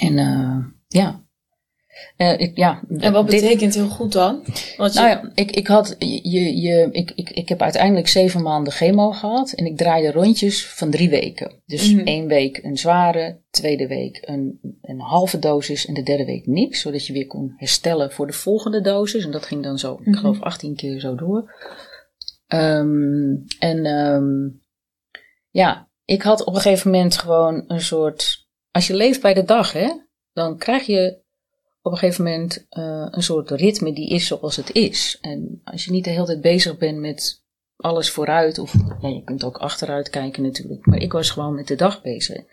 [0.00, 0.56] En eh,
[0.88, 1.24] ja.
[2.16, 2.82] Eh, ik, ja.
[2.98, 4.42] En wat betekent heel goed dan?
[4.76, 8.42] Want je, nou ja, ik, ik, had, je, je, ik, ik, ik heb uiteindelijk zeven
[8.42, 9.52] maanden chemo gehad.
[9.52, 11.62] En ik draaide rondjes van drie weken.
[11.66, 12.06] Dus Mhm.
[12.06, 16.80] één week een zware, tweede week een, een halve dosis en de derde week niks.
[16.80, 19.24] Zodat je weer kon herstellen voor de volgende dosis.
[19.24, 20.10] En dat ging dan zo, Mhm.
[20.10, 21.54] ik geloof, 18 keer zo door.
[22.46, 24.48] Ehm, en ehm,
[25.50, 28.48] ja, ik had op een gegeven moment gewoon een soort...
[28.70, 29.90] Als je leeft bij de dag, hè,
[30.32, 31.20] dan krijg je
[31.82, 35.18] op een gegeven moment eh, een soort ritme die is zoals het is.
[35.20, 37.44] En als je niet de hele tijd bezig bent met
[37.76, 41.66] alles vooruit, of ja, je kunt ook achteruit kijken natuurlijk, maar ik was gewoon met
[41.66, 42.44] de dag bezig.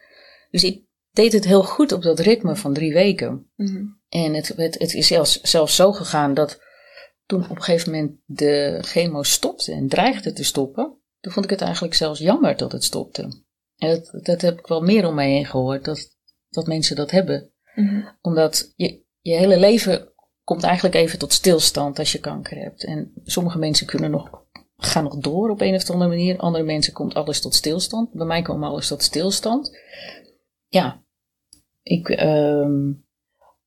[0.52, 3.52] Dus ik deed het heel goed op dat ritme van drie weken.
[3.56, 3.86] Mhm.
[4.10, 6.62] En het, het, het is zelfs, zelfs zo gegaan dat
[7.26, 11.52] toen op een gegeven moment de chemo stopte en dreigde te stoppen, toen vond ik
[11.52, 13.46] het eigenlijk zelfs jammer dat het stopte.
[13.78, 16.18] En dat, dat heb ik wel meer om mij heen gehoord, dat,
[16.50, 18.06] dat mensen dat hebben Mhm.
[18.22, 20.14] omdat je, je hele leven
[20.44, 22.84] komt eigenlijk even tot stilstand als je kanker hebt.
[22.84, 24.44] En sommige mensen kunnen nog,
[24.78, 26.38] gaan nog door op een of andere manier.
[26.38, 28.14] Andere mensen komt alles tot stilstand.
[28.14, 29.78] Bij mij kwam alles tot stilstand.
[30.68, 31.04] Ja,
[31.82, 32.90] ik, ehm,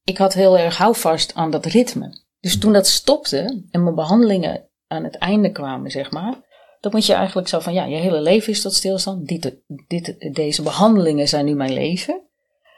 [0.04, 2.24] ik had heel erg houvast aan dat ritme.
[2.40, 6.48] Dus toen dat stopte en mijn behandelingen aan het einde kwamen, zeg maar.
[6.80, 9.26] Dan moet je eigenlijk zo van, ja, je hele leven is tot stilstand.
[9.28, 9.56] Dit,
[9.88, 12.20] dit, deze behandelingen zijn nu mijn leven.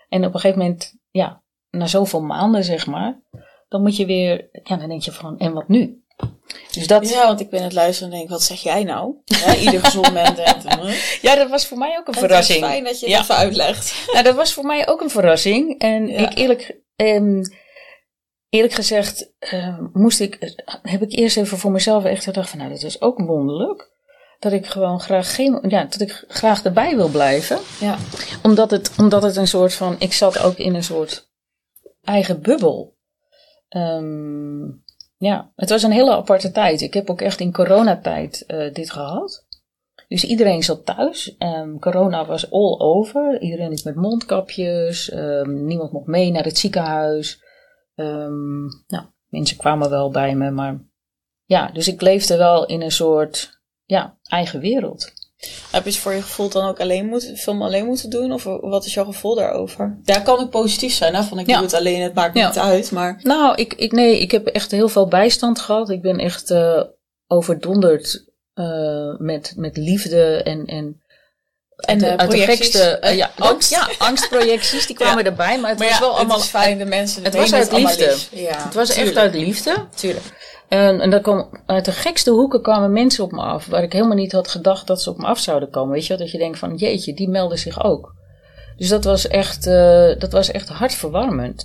[0.08, 3.20] En op een gegeven moment, ja, na zoveel maanden, zeg maar,
[3.68, 6.02] dan moet je weer, ja, dan denk je van, en wat nu?
[6.72, 9.14] Dus dat, ja, Ja, want ik ben het luisteren en denk, wat zeg jij nou?
[9.24, 10.74] Ja, ieder gezond mens denkt,
[11.22, 11.34] huh?
[11.36, 12.58] dat was voor mij ook een Het verrassing.
[12.64, 13.14] is fijn dat je Ja.
[13.14, 13.94] het even uitlegt.
[14.12, 15.78] Nou, dat was voor mij ook een verrassing.
[15.78, 16.18] En Ja.
[16.30, 17.42] ik eerlijk, ehm,
[18.48, 22.70] eerlijk gezegd, ehm, moest ik, heb ik eerst even voor mezelf echt gedacht van, nou,
[22.70, 23.90] dat is ook wonderlijk.
[24.42, 27.58] Dat ik gewoon graag geen, ja, dat ik graag erbij wil blijven.
[27.80, 27.96] Ja.
[28.42, 31.30] Omdat het, omdat het een soort van, ik zat ook in een soort
[32.02, 32.96] eigen bubbel.
[33.68, 34.64] Ehm,
[35.16, 36.80] ja, het was een hele aparte tijd.
[36.80, 39.46] Ik heb ook echt in coronatijd eh dit gehad.
[40.08, 41.36] Dus iedereen zat thuis.
[41.38, 43.40] Ehm, corona was all over.
[43.40, 45.10] Iedereen liep met mondkapjes.
[45.10, 47.42] Ehm, niemand mocht mee naar het ziekenhuis.
[48.86, 50.80] Nou, mensen kwamen wel bij me, maar
[51.44, 53.61] ja, dus ik leefde wel in een soort
[53.92, 55.12] ja, eigen wereld.
[55.70, 58.32] Heb je het voor je gevoel dan ook alleen moeten, film alleen moeten doen?
[58.32, 59.98] Of wat is jouw gevoel daarover?
[60.04, 61.14] Ja, kan ook positief zijn.
[61.14, 61.22] Hè?
[61.22, 61.54] Van ik Ja.
[61.54, 62.46] doe het alleen, het maakt Ja.
[62.46, 62.90] niet uit.
[62.90, 65.90] Maar Nou, ik, ik, nee, ik heb echt heel veel bijstand gehad.
[65.90, 66.82] Ik ben echt eh,
[67.26, 68.24] overdonderd
[68.54, 70.64] eh, met, met liefde en.
[70.66, 71.01] en
[71.82, 72.78] En, uit, eh, uit de gekste.
[72.82, 73.70] eh, Eh, ja, angst.
[73.70, 75.60] Ja, angstprojecties, die kwamen erbij.
[75.60, 76.36] Maar het was wel allemaal.
[76.36, 78.16] het fijn, de mensen het was uit liefde.
[78.30, 79.86] Ja, het was echt uit liefde.
[79.94, 80.24] Tuurlijk.
[80.68, 83.66] En, en dat kwam, uit de gekste hoeken kwamen mensen op me af.
[83.66, 85.92] Waar ik helemaal niet had gedacht dat ze op me af zouden komen.
[85.92, 86.18] Weet je wel?
[86.18, 88.14] Dat je denkt van jeetje, die melden zich ook.
[88.76, 91.64] Dus dat was echt, eh, dat was echt hartverwarmend.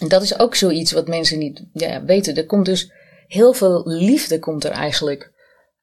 [0.00, 2.34] En dat is ook zoiets wat mensen niet ja, weten.
[2.36, 2.92] Er komt dus
[3.26, 5.32] heel veel liefde komt er eigenlijk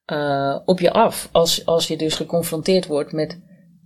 [0.05, 1.29] eh, op je af.
[1.31, 3.39] Als, als je dus geconfronteerd wordt met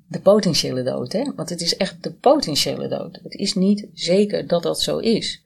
[0.08, 1.12] de potentiële dood.
[1.12, 1.24] Hè?
[1.36, 3.20] Want het is echt de potentiële dood.
[3.24, 5.42] Het is niet zeker dat dat zo is.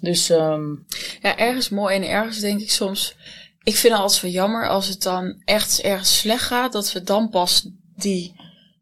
[0.00, 0.70] Dus ehm,
[1.22, 3.16] Ja, ergens mooi en ergens denk ik soms...
[3.62, 7.02] Ik vind het altijd wel jammer als het dan echt ergens slecht gaat, dat we
[7.02, 8.34] dan pas die...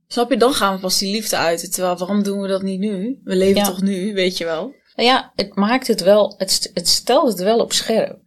[0.06, 1.72] Snap je, dan gaan we pas die liefde uit.
[1.72, 3.20] Terwijl, waarom doen we dat niet nu?
[3.24, 3.64] We leven Ja.
[3.64, 4.74] toch nu, weet je wel?
[4.96, 8.18] Nou ja, het maakt het wel, het, het stelt het wel op scherp.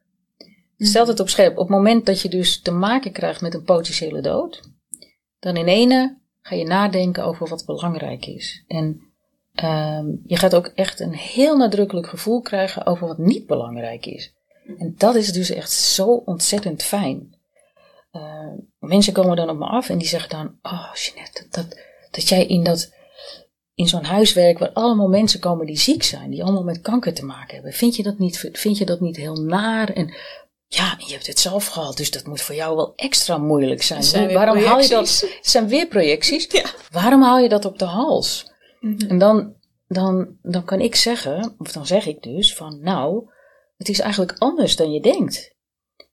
[0.82, 1.52] Het stelt het op scherp.
[1.52, 4.62] Op het moment dat je dus te maken krijgt met een potentiële dood,
[5.40, 8.64] dan in ene ga je nadenken over wat belangrijk is.
[8.68, 9.02] En
[9.54, 14.34] ehm, je gaat ook echt een heel nadrukkelijk gevoel krijgen over wat niet belangrijk is.
[14.78, 17.36] En dat is dus echt zo ontzettend fijn.
[18.12, 21.80] Eh, mensen komen dan op me af en die zeggen dan: Oh, Jeanette, dat, dat,
[22.12, 22.94] dat jij in dat
[23.76, 27.26] in zo'n huiswerk waar allemaal mensen komen die ziek zijn, die allemaal met kanker te
[27.26, 27.74] maken hebben.
[27.74, 29.90] Vind je dat niet, vind je dat niet heel naar?
[29.90, 30.14] En
[30.74, 34.34] ja, je hebt het zelf gehad, dus dat moet voor jou wel extra moeilijk zijn.
[34.34, 35.20] Waarom haal je dat?
[35.20, 36.48] Het zijn weer projecties.
[36.50, 36.66] Ja.
[36.92, 38.52] Waarom haal je dat op de hals?
[38.80, 39.10] Mhm.
[39.10, 39.56] En dan,
[39.88, 43.30] dan, dan kan ik zeggen, of dan zeg ik dus van nou,
[43.78, 45.56] het is eigenlijk anders dan je denkt.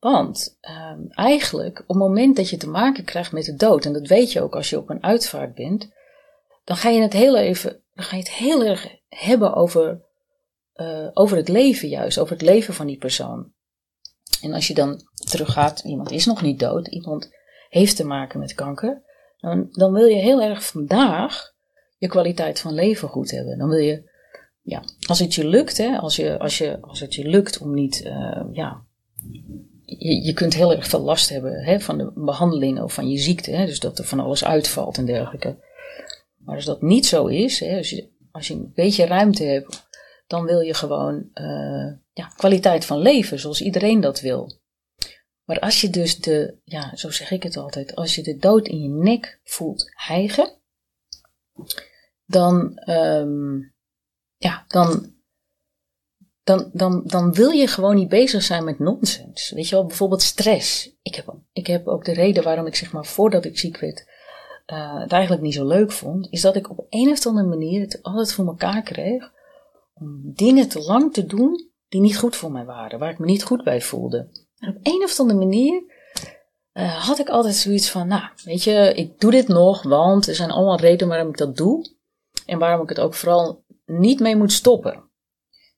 [0.01, 3.93] Want ehm, eigenlijk, op het moment dat je te maken krijgt met de dood, en
[3.93, 5.89] dat weet je ook als je op een uitvaart bent,
[6.65, 10.03] dan ga je het heel even, dan ga je het heel erg hebben over,
[10.73, 13.57] eh, over het leven juist, over het leven van die persoon.
[14.43, 17.31] En als je dan teruggaat, iemand is nog niet dood, iemand
[17.69, 19.03] heeft te maken met kanker,
[19.39, 21.57] dan, dan wil je heel erg vandaag
[21.99, 23.59] je kwaliteit van leven goed hebben.
[23.59, 24.11] Dan wil je,
[24.63, 27.75] ja, als het je lukt, hè, als, je, als, je, als het je lukt om
[27.75, 28.83] niet, uh, ja,
[29.99, 33.51] je, kunt heel erg veel last hebben hè, van de behandeling of van je ziekte,
[33.51, 35.57] hè, dus dat er van alles uitvalt en dergelijke.
[36.37, 39.87] Maar als dat niet zo is, hè, als, je, als je een beetje ruimte hebt,
[40.27, 44.59] dan wil je gewoon uh, ja, kwaliteit van leven, zoals iedereen dat wil.
[45.45, 48.69] Maar als je dus de, ja, zo zeg ik het altijd, als je de dood
[48.69, 50.59] in je nek voelt hijgen,
[52.25, 53.75] dan, um,
[54.37, 55.15] ja, dan,
[56.43, 59.51] dan, dan, dan wil je gewoon niet bezig zijn met nonsens.
[59.51, 60.97] Weet je wel, bijvoorbeeld stress.
[61.03, 64.07] Ik heb, ik heb ook de reden waarom ik zeg maar voordat ik ziek werd,
[64.67, 67.81] uh, het eigenlijk niet zo leuk vond, is dat ik op een of andere manier
[67.81, 69.33] het altijd voor elkaar kreeg
[69.95, 73.27] om dingen te lang te doen die niet goed voor mij waren, waar ik me
[73.27, 74.29] niet goed bij voelde.
[74.59, 75.83] En op een of andere manier
[76.73, 80.35] uh, had ik altijd zoiets van, nou, weet je, ik doe dit nog, want er
[80.35, 81.97] zijn allemaal redenen waarom ik dat doe.
[82.47, 85.11] En waarom ik het ook vooral niet mee moet stoppen.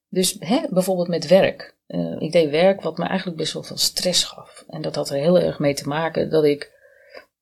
[0.09, 1.79] Dus hè, bijvoorbeeld met werk.
[1.87, 4.65] Uh, ik deed werk wat me eigenlijk best wel veel stress gaf.
[4.69, 6.73] En dat had er heel erg mee te maken dat ik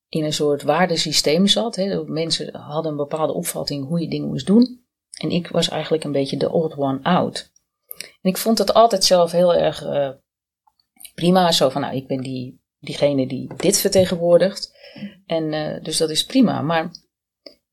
[0.07, 1.75] in een soort waardesysteem zat.
[1.75, 2.03] Hè.
[2.03, 4.83] Mensen hadden een bepaalde opvatting hoe je dingen moest doen.
[5.21, 7.51] En ik was eigenlijk een beetje de old one out.
[8.01, 10.09] En ik vond het altijd zelf heel erg uh,
[11.15, 11.51] prima.
[11.51, 14.77] Zo van, nou, ik ben die, diegene die dit vertegenwoordigt.
[15.25, 16.61] En uh, dus dat is prima.
[16.61, 16.91] Maar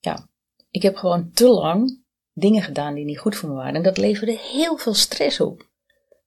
[0.01, 0.29] ja,
[0.71, 3.75] ik heb gewoon te lang dingen gedaan die niet goed voor me waren.
[3.75, 5.69] En dat leverde heel veel stress op.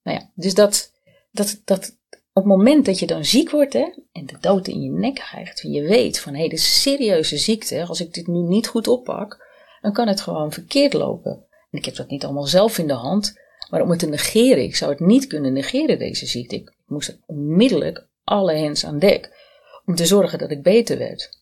[0.04, 0.92] Nou ja, dus dat,
[1.32, 1.98] dat, dat
[2.34, 5.16] op het moment dat je dan ziek wordt hè, en de dood in je nek
[5.16, 8.88] krijgt, en je weet van hé, hey, serieuze ziekte, als ik dit nu niet goed
[8.88, 9.48] oppak,
[9.82, 11.46] dan kan het gewoon verkeerd lopen.
[11.72, 14.64] En ik heb dat niet allemaal zelf in de hand, maar om het te negeren,
[14.64, 16.56] ik zou het niet kunnen negeren, deze ziekte.
[16.56, 19.38] Ik moest onmiddellijk alle hens aan dek
[19.86, 21.38] om te zorgen dat ik beter werd.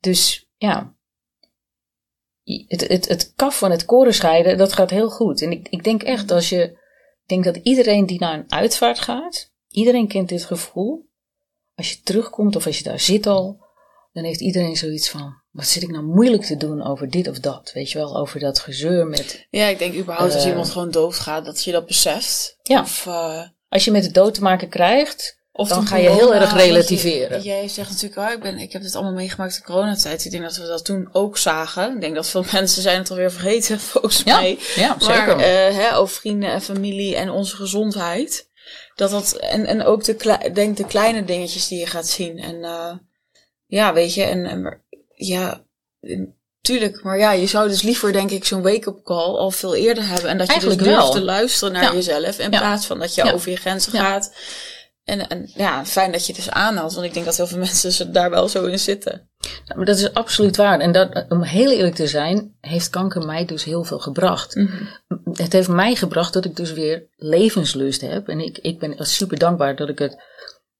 [0.00, 0.94] Dus ja,
[2.44, 5.42] het, het, het kaf van het koren scheiden, dat gaat heel goed.
[5.42, 6.78] En ik, ik denk echt als je,
[7.26, 11.08] ik dat iedereen die naar een uitvaart gaat, iedereen kent dit gevoel.
[11.74, 13.63] Als je terugkomt of als je daar zit al,
[14.14, 17.38] dan heeft iedereen zoiets van, wat zit ik nou moeilijk te doen over dit of
[17.38, 17.70] dat?
[17.74, 19.46] Weet je wel, over dat gezeur met...
[19.50, 22.56] Ja, ik denk überhaupt als eh, iemand gewoon doodgaat, dat je dat beseft.
[22.62, 22.80] Ja.
[22.80, 26.34] Of, uh, als je met de dood te maken krijgt, of dan ga je heel
[26.34, 27.42] erg relativeren.
[27.42, 30.24] jij zegt natuurlijk, oh, ik, ben, ik heb dit allemaal meegemaakt in coronatijd.
[30.24, 31.94] Ik denk dat we dat toen ook zagen.
[31.94, 34.58] Ik denk dat veel mensen zijn het alweer vergeten, volgens ja, mij.
[34.76, 35.36] Ja, zeker.
[35.36, 38.48] Maar uh, hè, over vrienden en familie en onze gezondheid.
[38.94, 42.38] Dat dat, en, en ook de, denk de kleine dingetjes die je gaat zien.
[42.38, 42.92] En uh,
[43.74, 44.80] ja, weet je, en, en
[45.14, 45.64] ja,
[46.60, 47.02] tuurlijk.
[47.02, 50.30] Maar ja, je zou dus liever, denk ik, zo'n wake-up call al veel eerder hebben.
[50.30, 51.12] En dat je Eigenlijk dus durft wel.
[51.14, 51.92] te luisteren naar Ja.
[51.94, 52.38] jezelf.
[52.38, 52.58] In Ja.
[52.58, 53.32] plaats van dat je Ja.
[53.32, 54.34] over je grenzen gaat.
[55.04, 56.94] En, en ja, fijn dat je het dus aanhaalt.
[56.94, 59.30] Want ik denk dat heel veel mensen ze daar wel zo in zitten.
[59.64, 60.80] Nou, maar dat is absoluut waar.
[60.80, 64.54] En dat, om heel eerlijk te zijn, heeft kanker mij dus heel veel gebracht.
[65.32, 68.28] Het heeft mij gebracht dat ik dus weer levenslust heb.
[68.28, 70.16] En ik, ik ben super dankbaar dat ik het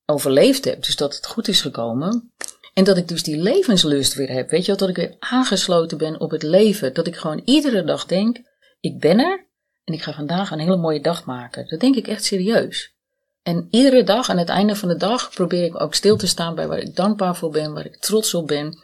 [0.06, 0.84] overleefd heb.
[0.84, 2.32] Dus dat het goed is gekomen.
[2.74, 4.50] En dat ik dus die levenslust weer heb.
[4.50, 6.94] Weet je wel, dat ik weer aangesloten ben op het leven.
[6.94, 8.38] Dat ik gewoon iedere dag denk,
[8.80, 9.46] ik ben er.
[9.84, 11.68] En ik ga vandaag een hele mooie dag maken.
[11.68, 12.94] Dat denk ik echt serieus.
[13.42, 16.54] En iedere dag, aan het einde van de dag, probeer ik ook stil te staan
[16.54, 18.78] bij waar ik dankbaar voor ben, waar ik trots op ben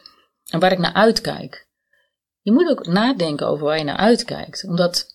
[0.49, 1.67] en waar ik naar uitkijk.
[2.41, 5.05] Je moet ook nadenken over waar je naar uitkijkt, omdat,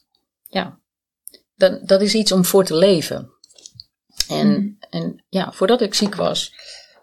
[0.43, 0.81] ja,
[1.55, 3.31] dat, dat is iets om voor te leven.
[4.29, 4.77] En, Mm.
[4.91, 6.53] en ja, voordat ik ziek was,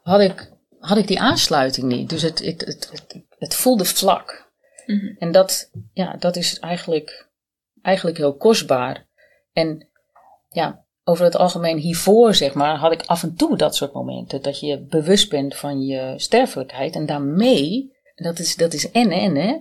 [0.01, 0.51] had ik,
[0.83, 2.09] had ik die aansluiting niet.
[2.09, 4.51] Dus het, het, het, het, het voelde vlak.
[4.85, 5.15] Mhm.
[5.17, 7.29] En dat, ja, dat is eigenlijk,
[7.81, 9.07] eigenlijk heel kostbaar.
[9.53, 9.87] En
[10.49, 14.41] ja, over het algemeen hiervoor, zeg maar, had ik af en toe dat soort momenten.
[14.41, 16.95] Dat je bewust bent van je sterfelijkheid.
[16.95, 19.57] En daarmee, dat is, dat is en en, hè.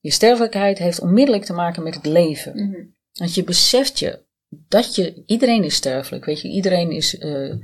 [0.00, 2.52] Je sterfelijkheid heeft onmiddellijk te maken met het leven.
[2.54, 2.84] Mhm.
[3.12, 7.54] Want je beseft je dat je, iedereen is sterfelijk, weet je, iedereen is, eh,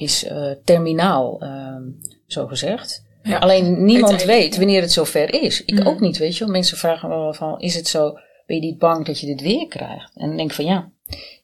[0.00, 1.82] is eh, terminaal, ehm,
[2.26, 3.06] zo gezegd.
[3.22, 3.38] Ja.
[3.38, 5.64] Alleen niemand weet wanneer het zover is.
[5.64, 5.88] Ik Mhm.
[5.88, 6.52] ook niet, weet je wel.
[6.52, 8.12] Mensen vragen wel van, is het zo,
[8.46, 10.10] ben je niet bang dat je dit weer krijgt?
[10.14, 10.90] En dan denk ik van ja,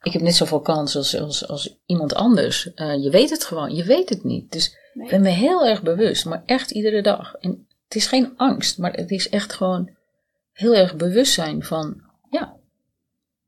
[0.02, 2.74] ik heb net zoveel kans als, als, als iemand anders.
[2.74, 4.52] Eh, je weet het gewoon, je weet het niet.
[4.52, 7.34] Dus ik ben me heel erg bewust, maar echt iedere dag.
[7.40, 9.90] En het is geen angst, maar het is echt gewoon
[10.52, 12.00] heel erg bewust zijn van,
[12.30, 12.56] ja,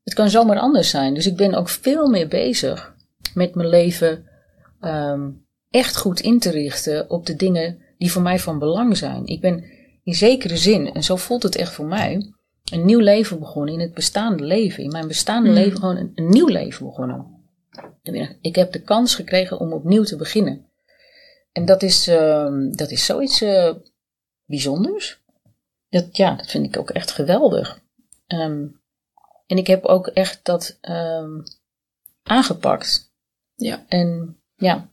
[0.05, 1.15] het kan zomaar anders zijn.
[1.15, 2.95] Dus ik ben ook veel meer bezig
[3.35, 4.27] met mijn leven
[4.81, 5.31] ehm,
[5.70, 9.27] echt goed in te richten op de dingen die voor mij van belang zijn.
[9.27, 9.64] Ik ben
[10.05, 12.33] in zekere zin, en zo voelt het echt voor mij,
[12.72, 14.83] een nieuw leven begonnen in het bestaande leven.
[14.83, 15.59] In mijn bestaande Mhm.
[15.59, 17.35] leven gewoon een, een nieuw leven begonnen.
[18.41, 20.64] Ik heb de kans gekregen om opnieuw te beginnen.
[21.53, 23.74] en dat is, ehm, dat is zoiets uh,
[24.45, 25.20] bijzonders.
[25.89, 27.81] Dat, ja, dat vind ik ook echt geweldig.
[28.27, 28.66] Ehm,
[29.47, 31.43] en ik heb ook echt dat um,
[32.22, 33.12] aangepakt.
[33.55, 33.85] Ja.
[33.89, 34.91] En ja.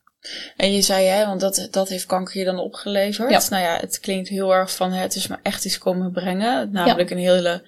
[0.58, 3.32] En je zei, hè, want dat, dat heeft kanker je dan opgeleverd.
[3.32, 3.50] Ja.
[3.50, 6.72] Nou ja, het klinkt heel erg van het is me echt iets komen brengen.
[6.72, 7.68] Namelijk een hele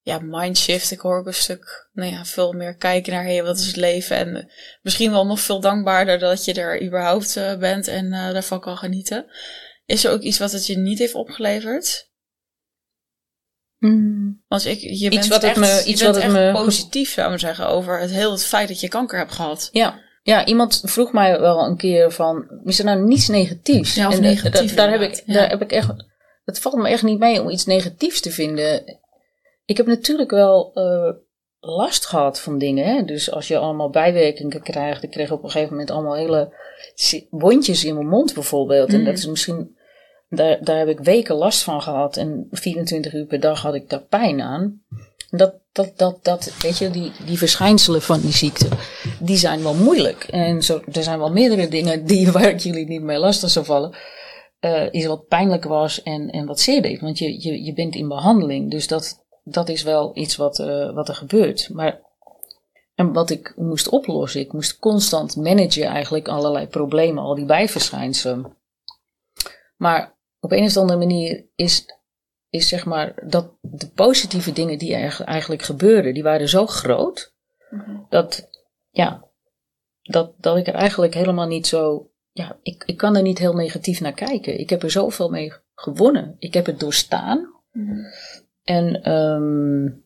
[0.00, 0.90] ja, mindshift.
[0.90, 3.76] Ik hoor ook een stuk, nou ja, veel meer kijken naar, hey, wat is het
[3.76, 4.16] leven?
[4.16, 4.50] En
[4.82, 8.76] misschien wel nog veel dankbaarder dat je er überhaupt uh, bent en uh, daarvan kan
[8.76, 9.26] genieten.
[9.86, 12.10] Is er ook iets wat het je niet heeft opgeleverd?
[13.78, 14.42] Mm.
[14.48, 17.38] Want ik, je bent iets wat echt, me, iets wat echt me positief, zou ik
[17.38, 19.68] zeggen, over het heel het feit dat je kanker hebt gehad.
[19.72, 20.01] Ja.
[20.22, 23.94] Ja, iemand vroeg mij wel een keer van, is er nou niets negatiefs?
[23.94, 24.74] Ja, of en negatief.
[24.74, 25.92] daar, heb ik, daar heb ik echt,
[26.44, 29.00] het valt me echt niet mee om iets negatiefs te vinden.
[29.64, 31.14] Ik heb natuurlijk wel uh,
[31.60, 32.86] last gehad van dingen.
[32.86, 33.04] Hè?
[33.04, 35.02] Dus als je allemaal bijwerkingen krijgt.
[35.02, 36.54] Ik kreeg op een gegeven moment allemaal hele
[37.30, 38.92] wondjes in mijn mond bijvoorbeeld.
[38.92, 39.76] En dat is misschien,
[40.28, 42.16] daar, daar heb ik weken last van gehad.
[42.16, 44.82] En 24 uur per dag had ik daar pijn aan.
[45.36, 48.68] Dat, dat, dat, dat, weet je, die, die verschijnselen van die ziekte,
[49.20, 50.24] die zijn wel moeilijk.
[50.24, 53.64] En zo, er zijn wel meerdere dingen die, waar ik jullie niet mee lastig zou
[53.64, 53.96] vallen.
[54.60, 57.00] Uh, is wat pijnlijk was en, en wat zeer deed.
[57.00, 58.70] Want je, je, je bent in behandeling.
[58.70, 61.68] Dus dat, dat is wel iets wat, uh, wat er gebeurt.
[61.72, 62.00] Maar
[62.94, 68.56] en wat ik moest oplossen, ik moest constant managen eigenlijk allerlei problemen, al die bijverschijnselen.
[69.76, 71.84] Maar op een of andere manier is,
[72.52, 77.34] is zeg maar dat de positieve dingen die er eigenlijk gebeurden, die waren zo groot,
[77.70, 78.06] mm-hmm.
[78.08, 78.48] dat,
[78.90, 79.24] ja,
[80.02, 83.54] dat, dat ik er eigenlijk helemaal niet zo, ja, ik, ik kan er niet heel
[83.54, 84.58] negatief naar kijken.
[84.58, 86.36] Ik heb er zoveel mee gewonnen.
[86.38, 87.54] Ik heb het doorstaan.
[87.72, 88.04] Mm-hmm.
[88.62, 90.04] En um,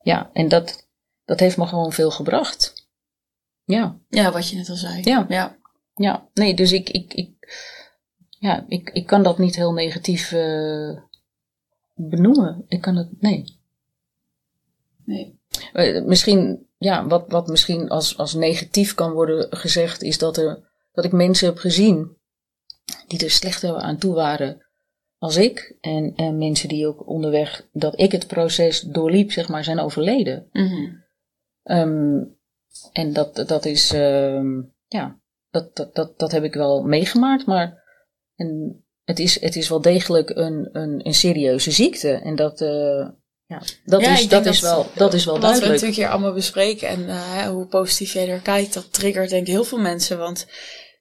[0.00, 0.88] ja, en dat,
[1.24, 2.88] dat heeft me gewoon veel gebracht.
[3.64, 3.98] Ja.
[4.08, 5.02] Ja, wat je net al zei.
[5.02, 5.26] Ja.
[5.28, 5.56] Ja,
[5.94, 6.28] ja.
[6.34, 7.32] nee, dus ik, ik, ik,
[8.28, 10.98] ja, ik, ik kan dat niet heel negatief uh,
[11.94, 12.64] benoemen.
[12.68, 13.58] Ik kan het, nee.
[15.04, 15.38] Nee.
[15.72, 20.68] Uh, misschien, ja, wat, wat misschien als, als negatief kan worden gezegd, is dat, er,
[20.92, 22.16] dat ik mensen heb gezien
[23.06, 24.66] die er slechter aan toe waren
[25.18, 25.76] als ik.
[25.80, 30.48] En, en mensen die ook onderweg dat ik het proces doorliep, zeg maar, zijn overleden.
[30.52, 31.02] Mm
[31.64, 32.36] um,
[32.92, 35.18] en dat, dat is, um, ja,
[35.50, 37.82] dat, dat, dat, dat heb ik wel meegemaakt, maar
[38.36, 42.12] en het, is, het is wel degelijk een, een, een serieuze ziekte.
[42.12, 43.06] En dat, uh,
[43.46, 45.60] ja, dat, ja, is, dat, is wel, dat is wel duidelijk.
[45.60, 49.30] Wat we natuurlijk hier allemaal bespreken en uh, hoe positief jij er kijkt, dat triggert
[49.30, 50.18] denk ik heel veel mensen.
[50.18, 50.46] Want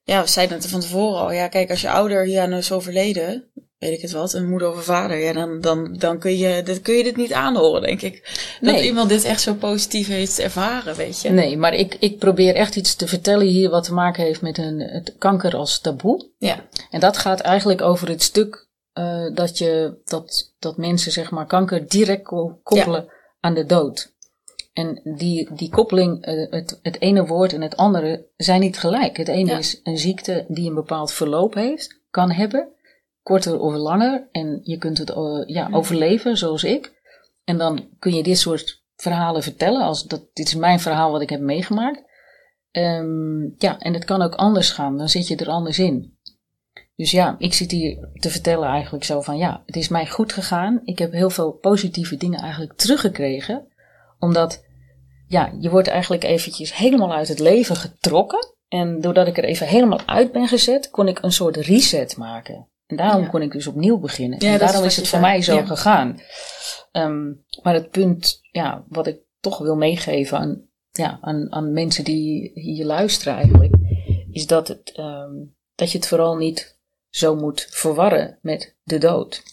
[0.04, 1.32] ja, we zeiden het van tevoren al.
[1.32, 3.51] Ja, kijk, als je ouder hier is overleden,
[3.84, 6.64] weet ik het wat, een moeder of een vader, ja, dan, dan, dan kun, je,
[6.64, 8.48] dat, kun je dit niet aanhoren, denk ik.
[8.62, 11.30] Dat iemand dit echt zo positief heeft ervaren, weet je.
[11.30, 14.58] Nee, maar ik, ik probeer echt iets te vertellen hier wat te maken heeft met
[14.58, 16.30] een, het kanker als taboe.
[16.38, 16.66] Ja.
[16.90, 21.46] En dat gaat eigenlijk over het stuk uh, dat, je, dat, dat mensen zeg maar
[21.46, 22.24] kanker direct
[22.64, 23.08] koppelen
[23.40, 24.12] aan de dood.
[24.74, 29.18] En die, die koppeling, uh, het, het ene woord en het andere zijn niet gelijk.
[29.18, 32.68] Het ene is een ziekte die een bepaald verloop heeft, kan hebben
[33.24, 34.28] korter of langer.
[34.32, 37.01] En je kunt het uh, ja, overleven, zoals ik.
[37.43, 39.82] En dan kun je dit soort verhalen vertellen.
[39.82, 42.11] Als dat, dit is mijn verhaal wat ik heb meegemaakt.
[42.71, 44.97] Um, ja, en het kan ook anders gaan.
[44.97, 46.17] Dan zit je er anders in.
[46.95, 50.34] Dus ja, ik zit hier te vertellen eigenlijk zo van ja, het is mij goed
[50.34, 50.82] gegaan.
[50.84, 53.67] Ik heb heel veel positieve dingen eigenlijk teruggekregen.
[54.19, 54.65] Omdat,
[55.28, 58.53] ja, je wordt eigenlijk eventjes helemaal uit het leven getrokken.
[58.67, 62.67] En doordat ik er even helemaal uit ben gezet, kon ik een soort reset maken.
[62.88, 64.40] En daarom kon ik dus opnieuw beginnen.
[64.40, 66.22] en daarom is, het voor mij zo gegaan.
[66.92, 70.62] Um, maar het punt, ja, wat ik toch wil meegeven aan,
[70.92, 73.74] ja, aan, aan mensen die hier luisteren eigenlijk,
[74.32, 76.80] is dat, het, um, dat je het vooral niet
[77.10, 79.44] zo moet verwarren met de dood.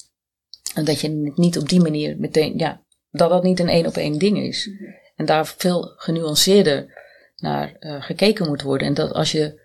[0.74, 3.86] En dat je het niet op die manier meteen, ja, dat dat niet een één
[3.86, 4.66] op één ding is.
[4.66, 4.90] Mhm.
[5.16, 6.98] En daar veel genuanceerder
[7.36, 8.86] naar uh, gekeken moet worden.
[8.86, 9.59] En dat als je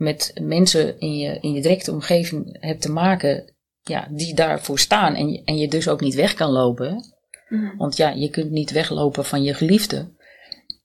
[0.00, 5.14] met mensen in je, in je directe omgeving hebt te maken, ja, die daarvoor staan
[5.14, 7.14] en je, en je dus ook niet weg kan lopen.
[7.48, 7.76] Mhm.
[7.76, 10.14] Want ja, je kunt niet weglopen van je geliefde,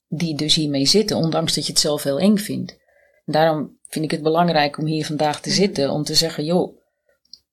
[0.08, 2.78] die dus hiermee zitten, ondanks dat je het zelf heel eng vindt.
[3.26, 5.58] daarom vind ik het belangrijk om hier vandaag te mhm.
[5.58, 6.80] zitten, om te zeggen, joh,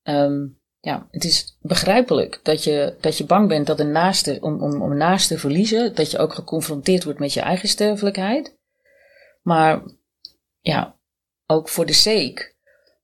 [0.02, 4.62] um, ja, het is begrijpelijk dat je, dat je bang bent dat een naaste, om,
[4.62, 8.58] om, om een naaste te verliezen, dat je ook geconfronteerd wordt met je eigen sterfelijkheid.
[9.42, 9.82] Maar
[10.60, 11.00] ja,
[11.52, 12.52] ook voor de sake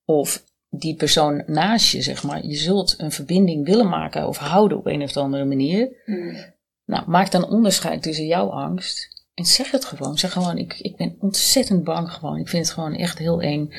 [0.04, 2.46] of die persoon naast je, zeg maar.
[2.46, 6.02] Je zult een verbinding willen maken of houden op een of andere manier.
[6.04, 6.36] Hmm.
[6.84, 10.18] Nou, maak dan onderscheid tussen jouw angst en zeg het gewoon.
[10.18, 12.38] Zeg gewoon, ik, ik ben ontzettend bang gewoon.
[12.38, 13.72] Ik vind het gewoon echt heel eng.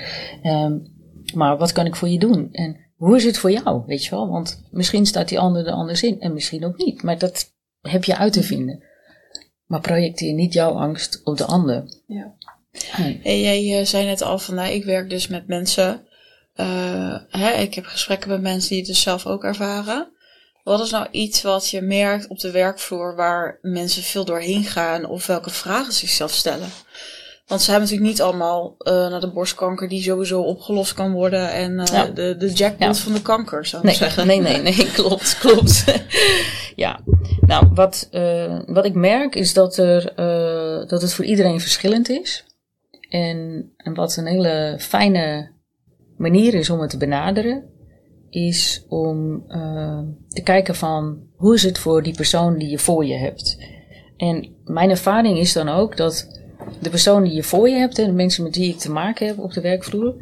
[0.43, 0.97] Um,
[1.33, 2.49] Maar wat kan ik voor je doen?
[2.51, 3.83] En hoe is het voor jou?
[3.85, 4.29] Weet je wel?
[4.29, 7.03] Want misschien staat die ander er anders in en misschien ook niet.
[7.03, 8.83] Maar dat heb je uit te vinden.
[9.65, 11.83] Maar projecteer niet jouw angst op de ander.
[12.07, 12.35] Ja.
[13.23, 16.07] En jij uh, zei net al van, nou, ik werk dus met mensen.
[16.55, 20.11] Uh, hè, ik heb gesprekken met mensen die het dus zelf ook ervaren.
[20.63, 25.05] Wat is nou iets wat je merkt op de werkvloer waar mensen veel doorheen gaan
[25.05, 26.69] of welke vragen ze zichzelf stellen?
[27.47, 31.51] Want ze hebben natuurlijk niet allemaal uh, naar de borstkanker die sowieso opgelost kan worden
[31.51, 34.27] en uh, de, de jackpot van de kanker, zou ik nee, zeggen.
[34.27, 35.83] Nee, nee, nee, klopt, klopt.
[36.75, 36.99] ja,
[37.41, 40.13] nou, wat, uh, wat ik merk is dat, er,
[40.87, 42.43] dat het voor iedereen verschillend is.
[43.09, 45.51] En, en wat een hele fijne
[46.17, 47.69] manier is om het te benaderen,
[48.29, 49.47] is om
[50.27, 53.57] te kijken van hoe is het voor die persoon die je voor je hebt.
[54.17, 56.39] En mijn ervaring is dan ook dat
[56.81, 59.39] de persoon die je voor je hebt, de mensen met wie ik te maken heb
[59.39, 60.15] op de werkvloer,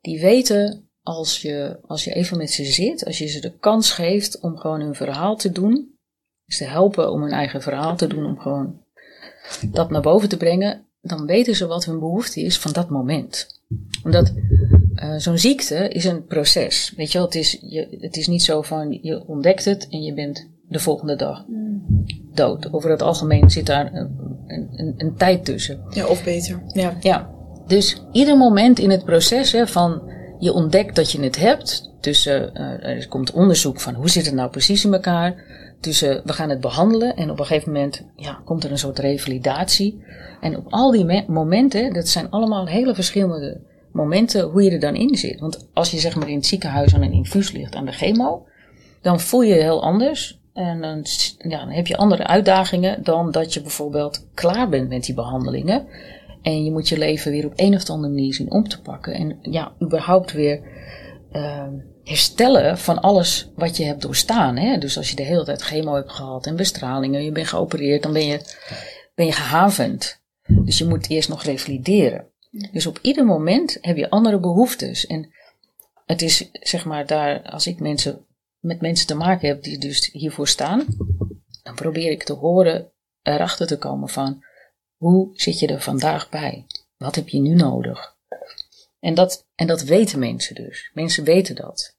[0.00, 3.90] die weten als je, als je even met ze zit, als je ze de kans
[3.90, 5.98] geeft om gewoon hun verhaal te doen,
[6.46, 8.82] te helpen om hun eigen verhaal te doen, om gewoon
[9.70, 13.60] dat naar boven te brengen, dan weten ze wat hun behoefte is van dat moment.
[14.04, 14.32] Omdat
[14.94, 16.92] uh, zo'n ziekte is een proces.
[16.96, 20.02] Weet je wel, het is, je, het is niet zo van je ontdekt het en
[20.02, 21.44] je bent de volgende dag
[22.34, 22.72] dood.
[22.72, 25.80] Over het algemeen zit daar een, een, een, tijd tussen.
[25.90, 26.62] Ja, of beter.
[26.72, 26.96] Ja.
[27.00, 27.30] ja.
[27.66, 30.02] Dus ieder moment in het proces hè, van
[30.38, 31.96] je ontdekt dat je het hebt.
[32.00, 35.44] Tussen, uh, er komt onderzoek van hoe zit het nou precies in elkaar.
[35.80, 38.98] Tussen we gaan het behandelen en op een gegeven moment ja, komt er een soort
[38.98, 40.02] revalidatie.
[40.40, 43.60] En op al die momenten, dat zijn allemaal hele verschillende
[43.92, 45.40] momenten hoe je er dan in zit.
[45.40, 48.46] Want als je zeg maar in het ziekenhuis aan een infuus ligt aan de chemo,
[49.02, 50.40] dan voel je heel anders.
[50.52, 51.04] En dan,
[51.38, 55.86] ja, dan heb je andere uitdagingen dan dat je bijvoorbeeld klaar bent met die behandelingen.
[56.42, 59.14] En je moet je leven weer op een of andere manier zien om te pakken.
[59.14, 60.60] En ja, überhaupt weer
[61.32, 61.62] uh,
[62.08, 64.56] herstellen van alles wat je hebt doorstaan.
[64.56, 64.78] Hè?
[64.78, 68.12] Dus als je de hele tijd chemo hebt gehad en bestralingen, je bent geopereerd, dan
[68.12, 68.40] ben je,
[69.14, 70.20] ben je gehavend.
[70.46, 72.26] Dus je moet eerst nog revalideren.
[72.72, 75.06] Dus op ieder moment heb je andere behoeftes.
[75.06, 75.34] En
[76.06, 78.26] het is zeg maar daar, als ik mensen
[78.58, 80.86] met mensen te maken heb die dus hiervoor staan,
[81.62, 82.92] dan probeer ik te horen,
[83.22, 84.44] erachter te komen van
[84.96, 86.66] hoe zit je er vandaag bij?
[86.96, 88.16] Wat heb je nu nodig?
[89.00, 90.90] En dat, en dat weten mensen dus.
[90.94, 91.96] Mensen weten dat.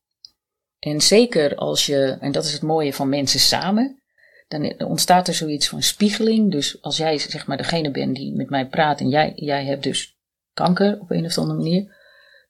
[0.79, 4.01] En zeker als je, en dat is het mooie van mensen samen,
[4.47, 6.51] dan ontstaat er zoiets van spiegeling.
[6.51, 9.83] Dus als jij zeg maar degene bent die met mij praat en jij, jij hebt
[9.83, 10.17] dus
[10.53, 11.97] kanker op een of andere manier,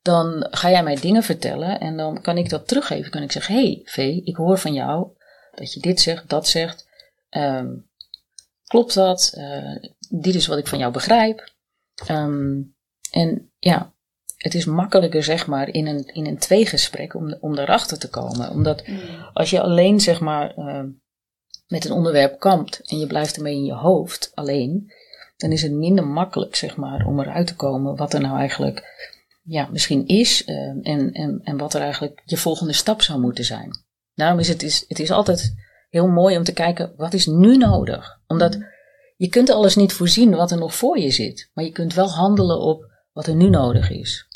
[0.01, 3.11] dan ga jij mij dingen vertellen en dan kan ik dat teruggeven.
[3.11, 5.07] Kan ik zeggen, hey Vee, ik hoor van jou
[5.55, 6.87] dat je dit zegt, dat zegt.
[7.29, 7.89] Um,
[8.63, 9.33] klopt dat?
[9.37, 9.75] Uh,
[10.09, 11.53] dit is wat ik van jou begrijp.
[12.11, 12.75] Um,
[13.11, 13.93] en ja,
[14.39, 18.49] het is makkelijker zeg maar in een, in een tweegesprek om, om daarachter te komen.
[18.49, 18.99] Omdat mm.
[19.33, 20.83] als je alleen zeg maar uh,
[21.67, 24.91] met een onderwerp kampt en je blijft ermee in je hoofd alleen,
[25.37, 28.83] dan is het minder makkelijk zeg maar om eruit te komen wat er nou eigenlijk
[29.43, 33.45] ja, misschien is uh, en, en, en wat er eigenlijk je volgende stap zou moeten
[33.45, 33.69] zijn.
[34.13, 35.55] Daarom is het, is, het is altijd
[35.89, 38.19] heel mooi om te kijken, wat is nu nodig?
[38.27, 38.57] Omdat
[39.17, 42.09] je kunt alles niet voorzien wat er nog voor je zit, maar je kunt wel
[42.09, 44.27] handelen op wat er nu nodig is.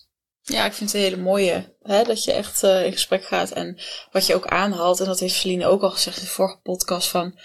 [0.46, 3.52] Ja, ik vind het een hele mooie, hè, dat je echt uh, in gesprek gaat
[3.52, 3.80] en
[4.12, 7.08] wat je ook aanhaalt, en dat heeft Celine ook al gezegd in de vorige podcast,
[7.08, 7.40] van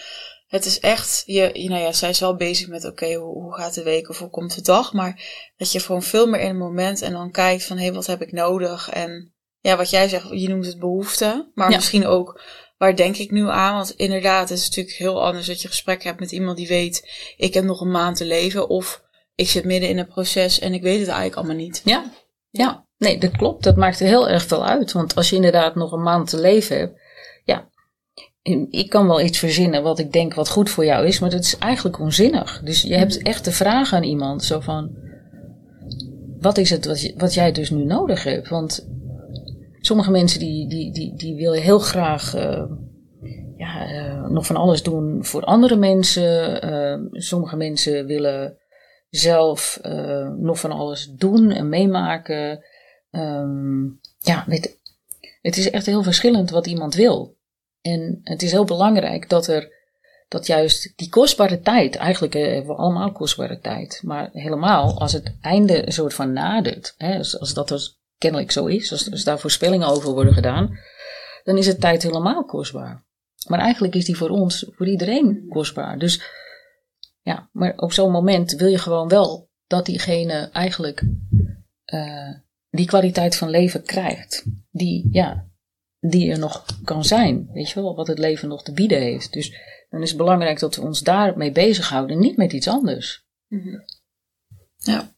[0.47, 3.73] het is echt, je, nou ja, zij is wel bezig met, oké, hoe, hoe, gaat
[3.73, 4.93] de week of hoe komt de dag?
[4.93, 5.21] Maar
[5.57, 8.05] dat je gewoon veel meer in het moment en dan kijkt van, hé, hey, wat
[8.05, 8.89] heb ik nodig?
[8.89, 12.41] En ja, wat jij zegt, je noemt het behoefte, maar misschien ook,
[12.77, 13.75] waar denk ik nu aan?
[13.75, 17.09] Want inderdaad, het is natuurlijk heel anders dat je gesprek hebt met iemand die weet,
[17.37, 19.01] ik heb nog een maand te leven, of
[19.35, 21.81] ik zit midden in een proces en ik weet het eigenlijk allemaal niet.
[21.85, 22.11] Ja,
[22.49, 22.87] ja.
[22.99, 23.63] Nee, dat klopt.
[23.63, 24.91] Dat maakt heel erg veel uit.
[24.91, 26.99] Want als je inderdaad nog een maand te leven hebt,
[27.43, 27.69] ja,
[28.69, 31.43] ik kan wel iets verzinnen wat ik denk wat goed voor jou is, maar dat
[31.43, 32.61] is eigenlijk onzinnig.
[32.63, 34.97] Dus je hebt echt de vraag aan iemand, zo van,
[36.39, 38.49] wat is het wat, wat jij dus nu nodig hebt?
[38.49, 38.87] Want
[39.81, 42.63] sommige mensen die, die, die, die willen heel graag uh,
[43.57, 46.65] ja, uh, nog van alles doen voor andere mensen.
[46.69, 48.57] Uh, sommige mensen willen
[49.09, 49.79] zelf
[50.37, 52.63] nog van alles doen en meemaken.
[53.11, 54.45] Um, ja,
[55.41, 57.37] het is echt heel verschillend wat iemand wil.
[57.81, 59.77] En het is heel belangrijk dat er
[60.27, 65.13] dat juist die kostbare tijd, eigenlijk eh, hebben we allemaal kostbare tijd, maar helemaal als
[65.13, 69.23] het einde een soort van nadert, hè, als, dat dus kennelijk zo is, als, als
[69.23, 70.79] daar voorspellingen over worden gedaan,
[71.43, 73.05] dan is het tijd helemaal kostbaar.
[73.47, 75.99] Maar eigenlijk is die voor ons, voor iedereen kostbaar.
[75.99, 76.21] Dus
[77.21, 81.03] ja, maar op zo'n moment wil je gewoon wel dat diegene eigenlijk
[81.85, 82.35] uh,
[82.69, 84.45] die kwaliteit van leven krijgt.
[84.71, 85.47] Die, ja,
[85.99, 87.49] die er nog kan zijn.
[87.53, 89.33] Weet je wel, wat het leven nog te bieden heeft.
[89.33, 89.53] Dus
[89.89, 93.25] dan is het belangrijk dat we ons daarmee bezighouden, niet met iets anders.
[93.47, 93.79] Mhm.
[94.75, 95.13] Ja.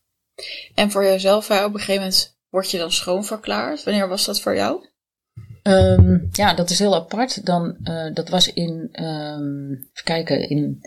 [0.76, 3.84] En voor jezelf, op een gegeven moment word je dan schoonverklaard.
[3.84, 4.89] Wanneer was dat voor jou?
[5.64, 7.45] Ehm, ja, dat is heel apart.
[7.45, 10.82] Dan, uh, dat was in, um, even kijken, in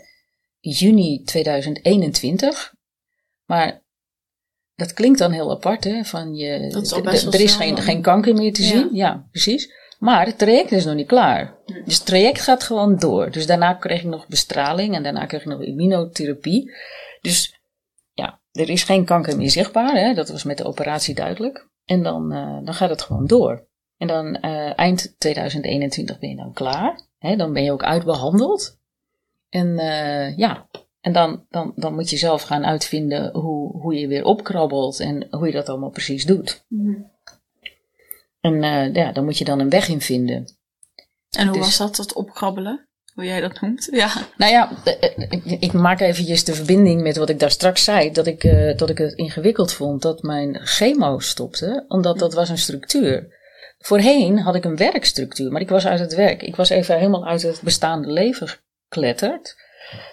[0.59, 2.73] juni 2021.
[3.45, 3.83] Maar
[4.75, 6.03] dat klinkt dan heel apart, hè?
[6.03, 8.89] Van je, dat is al best er is geen, geen kanker meer te zien.
[8.91, 9.73] Ja, precies.
[9.99, 11.55] Maar het traject is nog niet klaar.
[11.85, 13.31] Dus het traject gaat gewoon door.
[13.31, 16.71] Dus daarna kreeg ik nog bestraling en daarna kreeg ik nog immunotherapie.
[17.21, 17.59] Dus
[18.13, 19.95] ja, er is geen kanker meer zichtbaar.
[19.95, 20.13] Hè?
[20.13, 21.67] Dat was met de operatie duidelijk.
[21.85, 23.67] En dan, uh, dan gaat het gewoon door.
[23.97, 27.01] En dan uh, eind 2021 ben je dan klaar.
[27.19, 27.35] Hè?
[27.35, 28.77] Dan ben je ook uitbehandeld.
[29.49, 30.67] En uh, ja,
[31.05, 35.27] en dan, dan, dan moet je zelf gaan uitvinden hoe, hoe je weer opkrabbelt en
[35.29, 36.65] hoe je dat allemaal precies doet.
[36.67, 37.11] Mm.
[38.41, 40.47] En uh, ja, dan moet je dan een weg in vinden.
[41.29, 42.87] En hoe dus- was dat, dat opkrabbelen?
[43.13, 43.87] Hoe jij dat noemt?
[43.91, 44.11] Ja.
[44.37, 44.71] Nou ja,
[45.29, 48.11] ik, ik maak eventjes de verbinding met wat ik daar straks zei.
[48.11, 51.85] Dat ik, uh, dat ik het ingewikkeld vond dat mijn chemo stopte.
[51.87, 53.27] Omdat dat was een structuur.
[53.77, 56.41] Voorheen had ik een werkstructuur, maar ik was uit het werk.
[56.41, 58.47] Ik was even helemaal uit het bestaande leven
[58.89, 59.63] gekletterd.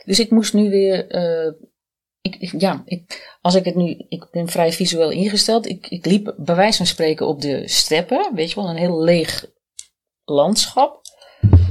[0.04, 1.14] Dus ik moest nu weer.
[1.14, 1.52] Uh,
[2.20, 4.04] ik, ja, ik, als ik het nu.
[4.08, 5.68] Ik ben vrij visueel ingesteld.
[5.68, 8.30] Ik, ik liep bij wijze van spreken op de steppen.
[8.34, 9.46] Weet je wel, een heel leeg
[10.24, 11.00] landschap.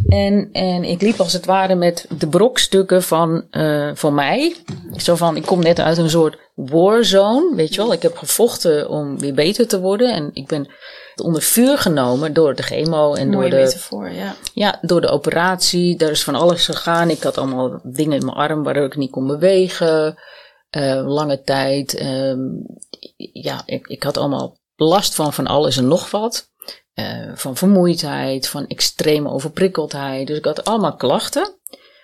[0.08, 4.56] En, en ik liep als het ware met de brokstukken van, uh, van mij.
[4.96, 7.94] Zo van, ik kom net uit een soort warzone, weet je wel.
[7.94, 10.14] Ik heb gevochten om weer beter te worden.
[10.14, 10.70] En ik ben
[11.16, 13.56] onder vuur genomen door de chemo en door de.
[13.56, 14.36] metafoor, ja.
[14.54, 15.98] Ja, door de operatie.
[15.98, 17.10] Daar is van alles gegaan.
[17.10, 20.16] Ik had allemaal dingen in mijn arm waardoor ik niet kon bewegen.
[20.78, 22.02] Uh, lange tijd.
[22.02, 22.34] Uh,
[23.34, 26.50] ja, ik, ik had allemaal last van van alles en nog wat.
[26.96, 30.28] Uh, van vermoeidheid, van extreme overprikkeldheid.
[30.28, 31.56] Dus ik had allemaal klachten.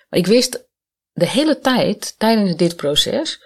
[0.08, 0.68] Maar ik wist
[1.12, 3.42] de hele tijd tijdens dit proces,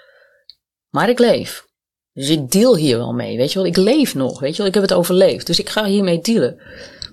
[0.90, 1.66] maar ik leef.
[2.14, 3.68] Dus ik deal hier wel mee, weet je wel.
[3.68, 4.66] Ik leef nog, weet je wel.
[4.66, 5.46] Ik heb het overleefd.
[5.46, 6.60] Dus ik ga hiermee dealen.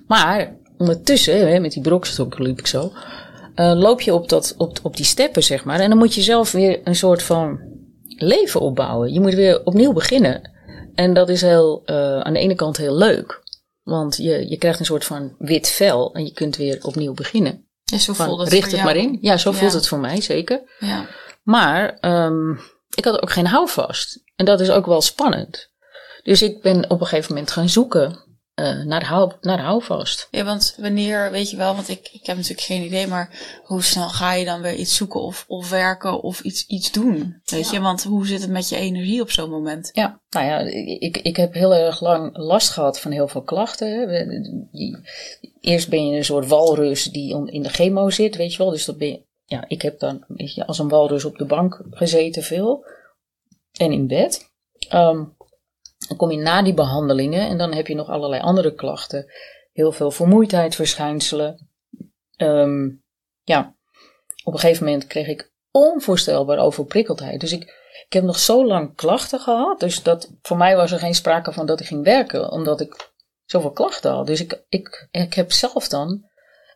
[0.06, 2.92] Maar ondertussen, hè, met die brokstok liep ik zo,
[3.56, 5.80] uh, loop je op, dat, op, op die steppen, zeg maar.
[5.80, 7.60] En dan moet je zelf weer een soort van
[8.08, 9.12] leven opbouwen.
[9.12, 10.50] Je moet weer opnieuw beginnen.
[10.94, 13.42] En dat is heel, uh, aan de ene kant heel leuk.
[13.82, 17.68] Want je, je krijgt een soort van wit vel en je kunt weer opnieuw beginnen.
[17.84, 19.18] Ja, zo voelt het Richt het maar in.
[19.20, 20.62] Ja, zo voelt het voor mij, zeker.
[20.78, 21.06] Ja.
[21.42, 22.60] Maar um,
[22.94, 24.22] ik had ook geen houvast.
[24.40, 25.70] En dat is ook wel spannend.
[26.22, 28.18] Dus ik ben op een gegeven moment gaan zoeken
[28.54, 30.28] uh, naar, hou, naar houvast.
[30.30, 33.82] Ja, want wanneer, weet je wel, want ik, ik heb natuurlijk geen idee, maar hoe
[33.82, 37.40] snel ga je dan weer iets zoeken of, of werken of iets, iets doen?
[37.44, 39.90] Weet je, want hoe zit het met je energie op zo'n moment?
[39.92, 40.58] Ja, nou ja,
[40.98, 44.08] ik, ik heb heel erg lang last gehad van heel veel klachten.
[45.60, 48.70] Eerst ben je een soort walrus die in de chemo zit, weet je wel.
[48.70, 50.24] Dus dat ben je, ja, ik heb dan
[50.66, 52.98] als een walrus op de bank gezeten veel
[53.80, 54.50] en in bed.
[54.94, 55.36] Um,
[56.08, 59.32] dan kom je na die behandelingen en dan heb je nog allerlei andere klachten.
[59.72, 61.68] Heel veel vermoeidheidsverschijnselen.
[62.36, 63.04] Um,
[63.42, 63.76] ja,
[64.44, 67.40] op een gegeven moment kreeg ik onvoorstelbaar overprikkeldheid.
[67.40, 67.62] Dus ik,
[68.06, 69.80] ik heb nog zo lang klachten gehad.
[69.80, 73.10] Dus dat, voor mij was er geen sprake van dat ik ging werken, omdat ik
[73.44, 74.26] zoveel klachten had.
[74.26, 76.24] Dus ik, ik, ik heb zelf dan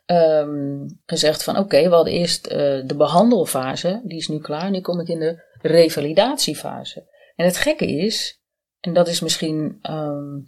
[0.06, 2.52] um, gezegd van oké, we hadden eerst uh,
[2.86, 4.70] de behandelfase, die is nu klaar.
[4.70, 7.12] Nu kom ik in de revalidatiefase.
[7.36, 8.40] En het gekke is,
[8.80, 10.44] en dat is misschien, um,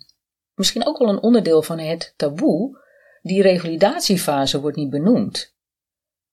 [0.54, 2.78] misschien ook wel een onderdeel van het taboe,
[3.22, 5.54] die revalidatiefase wordt niet benoemd.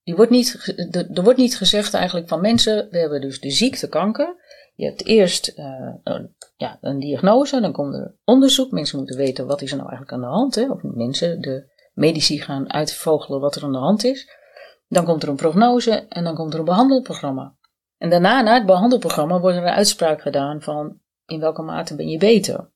[0.03, 0.73] Die wordt niet,
[1.13, 4.35] er wordt niet gezegd eigenlijk van mensen, we hebben dus de ziekte kanker.
[4.75, 8.71] Je hebt eerst uh, een, ja, een diagnose, dan komt er onderzoek.
[8.71, 10.55] Mensen moeten weten wat is er nou eigenlijk aan de hand.
[10.55, 10.71] Hè?
[10.71, 14.29] Of mensen, de medici gaan uitvogelen wat er aan de hand is.
[14.87, 17.55] Dan komt er een prognose en dan komt er een behandelprogramma.
[18.03, 22.09] En daarna, na het behandelprogramma, wordt er een uitspraak gedaan van in welke mate ben
[22.09, 22.71] je beter.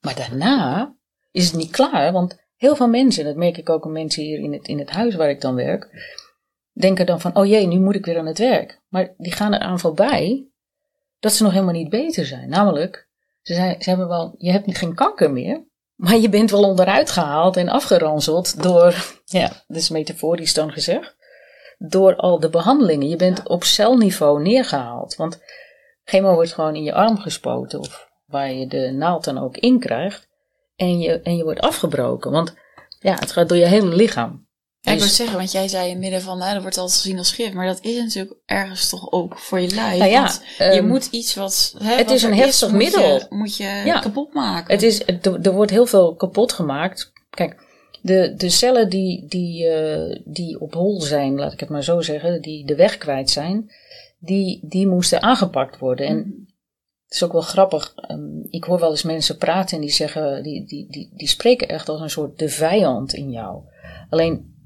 [0.00, 0.94] Maar daarna
[1.30, 4.38] is het niet klaar, want heel veel mensen, dat merk ik ook aan mensen hier
[4.38, 5.88] in het, in het huis waar ik dan werk,
[6.72, 8.82] denken dan van, oh jee, nu moet ik weer aan het werk.
[8.88, 10.48] Maar die gaan eraan voorbij
[11.18, 12.48] dat ze nog helemaal niet beter zijn.
[12.48, 13.08] Namelijk,
[13.42, 17.10] ze, zijn, ze hebben wel, je hebt geen kanker meer, maar je bent wel onderuit
[17.10, 21.16] gehaald en afgeranseld door, ja, dat is metaforisch dan gezegd,
[21.78, 23.08] door al de behandelingen.
[23.08, 25.16] Je bent op celniveau neergehaald.
[25.16, 25.38] Want
[26.04, 29.78] chemo wordt gewoon in je arm gespoten, of waar je de naald dan ook in
[29.80, 30.28] krijgt,
[30.76, 32.30] en je, en je wordt afgebroken.
[32.30, 32.54] Want
[33.00, 34.46] ja, het gaat door je hele lichaam.
[34.80, 36.78] Ja, ik Dus- wil zeggen, want jij zei in het midden van, hè, dat wordt
[36.78, 39.98] altijd gezien als gif, maar dat is natuurlijk ergens toch ook voor je lijf.
[39.98, 41.74] Nou ja, want je ehm, moet iets wat.
[41.78, 43.14] Hè, het wat is een heftig middel.
[43.14, 43.98] Je, moet je Ja.
[44.00, 44.72] kapot maken.
[44.74, 47.12] Het is, er, er wordt heel veel kapot gemaakt.
[47.30, 47.66] Kijk,
[48.08, 52.00] de, de cellen die, die, eh, die op hol zijn, laat ik het maar zo
[52.00, 53.70] zeggen, die de weg kwijt zijn,
[54.18, 56.06] die, die moesten aangepakt worden.
[56.06, 56.16] En
[57.04, 57.92] het is ook wel grappig.
[57.94, 61.68] ehm, ik hoor wel eens mensen praten en die zeggen, die, die, die, die spreken
[61.68, 63.62] echt als een soort de vijand in jou.
[64.10, 64.56] Alleen,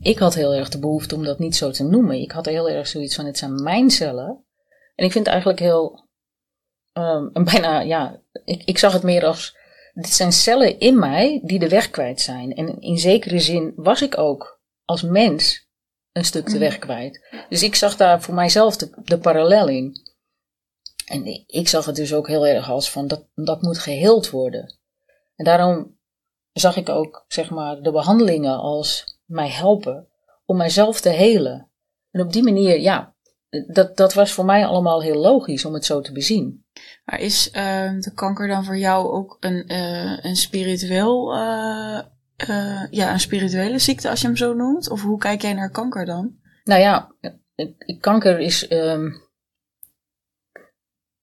[0.00, 2.20] ik had heel erg de behoefte om dat niet zo te noemen.
[2.20, 4.44] Ik had heel erg zoiets van, het zijn mijn cellen.
[4.94, 6.08] En ik vind het eigenlijk heel,
[6.92, 9.55] en bijna, ja, ik, ik zag het meer als,
[10.02, 12.54] dit zijn cellen in mij die de weg kwijt zijn.
[12.54, 15.68] En in zekere zin was ik ook als mens
[16.12, 17.44] een stuk de weg kwijt.
[17.48, 20.00] Dus ik zag daar voor mijzelf de, de parallel in.
[21.06, 24.78] En ik zag het dus ook heel erg als van dat, dat moet geheeld worden.
[25.36, 25.98] En daarom
[26.52, 30.08] zag ik ook, zeg maar, de behandelingen als mij helpen
[30.44, 31.70] om mijzelf te helen.
[32.10, 33.15] En op die manier, ja,
[33.72, 36.64] dat, dat was voor mij allemaal heel logisch om het zo te bezien.
[37.04, 41.98] Maar is ehm, de kanker dan voor jou ook een, eh, een spiritueel, eh,
[42.36, 44.90] eh, ja, een spirituele ziekte als je hem zo noemt?
[44.90, 46.34] Of hoe kijk jij naar kanker dan?
[46.64, 47.14] Nou ja,
[48.00, 48.68] kanker is.
[48.68, 49.24] ehm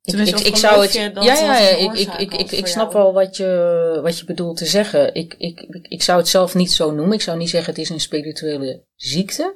[0.04, 0.94] ik, zou het.
[0.94, 3.04] ja, ja, ik, ik, ik, ik, ik snap jou?
[3.04, 5.16] wel wat je, wat je bedoelt te zeggen.
[5.16, 7.14] Ik, ik, ik, ik zou het zelf niet zo noemen.
[7.14, 9.56] Ik zou niet zeggen het is een spirituele ziekte.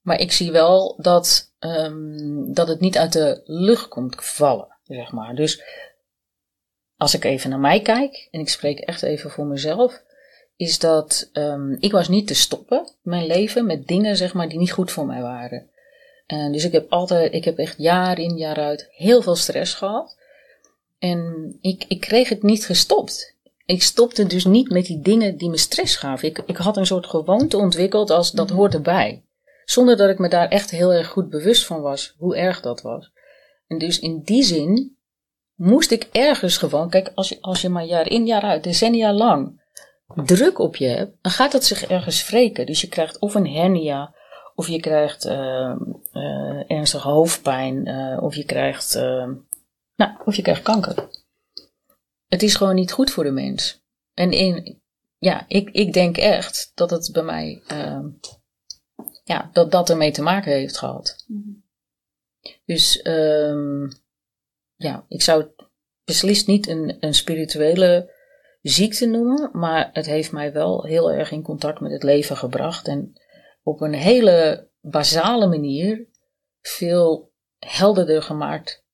[0.00, 5.12] Maar ik zie wel dat, ehm, dat het niet uit de lucht komt vallen, zeg
[5.12, 5.34] maar.
[5.34, 5.62] Dus
[6.96, 10.02] als ik even naar mij kijk, en ik spreek echt even voor mezelf,
[10.56, 14.58] is dat ehm, ik was niet te stoppen mijn leven met dingen, zeg maar, die
[14.58, 15.70] niet goed voor mij waren.
[16.26, 19.74] En dus ik heb altijd, ik heb echt jaar in, jaar uit heel veel stress
[19.74, 20.18] gehad.
[20.98, 23.36] En ik, ik kreeg het niet gestopt.
[23.66, 26.28] Ik stopte dus niet met die dingen die me stress gaven.
[26.28, 29.22] Ik, ik had een soort gewoonte ontwikkeld als dat hoort erbij.
[29.70, 32.82] Zonder dat ik me daar echt heel erg goed bewust van was hoe erg dat
[32.82, 33.12] was.
[33.66, 34.96] En dus in die zin
[35.54, 39.12] moest ik ergens gewoon, kijk, als je, als je maar jaar in, jaar uit, decennia
[39.12, 39.62] lang
[40.14, 42.66] druk op je hebt, dan gaat dat zich ergens wreken.
[42.66, 44.14] Dus je krijgt of een hernia,
[44.54, 45.74] of je krijgt eh,
[46.12, 49.28] eh, ernstige hoofdpijn, eh, of je krijgt, eh,
[49.96, 51.08] nou, of je krijgt kanker.
[52.28, 53.82] Het is gewoon niet goed voor de mens.
[54.14, 54.80] En in,
[55.18, 58.04] ja, ik, ik denk echt dat het bij mij, eh,
[59.30, 61.26] ja, dat dat ermee te maken heeft gehad.
[62.64, 63.88] Dus, ehm,
[64.76, 65.68] ja, ik zou het
[66.04, 68.12] beslist niet een, een spirituele
[68.62, 72.88] ziekte noemen, maar het heeft mij wel heel erg in contact met het leven gebracht
[72.88, 73.12] en
[73.62, 76.08] op een hele basale manier
[76.60, 78.84] veel helderder gemaakt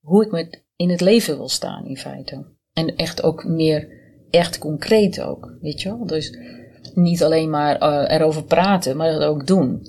[0.00, 2.46] hoe ik met in het leven wil staan in feite.
[2.72, 3.88] En echt ook meer,
[4.30, 6.06] echt concreet ook, weet je wel.
[6.06, 6.38] Dus
[6.94, 9.86] niet alleen maar eh, erover praten, maar dat ook doen.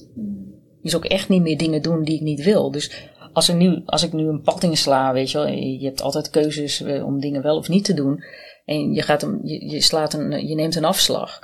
[0.81, 2.71] Dus ook echt niet meer dingen doen die ik niet wil.
[2.71, 6.01] Dus als, er nu, als ik nu een pad insla, weet je wel, je hebt
[6.01, 8.23] altijd keuzes eh, om dingen wel of niet te doen.
[8.65, 11.39] En je, gaat hem, je, je, slaat een, je neemt een afslag.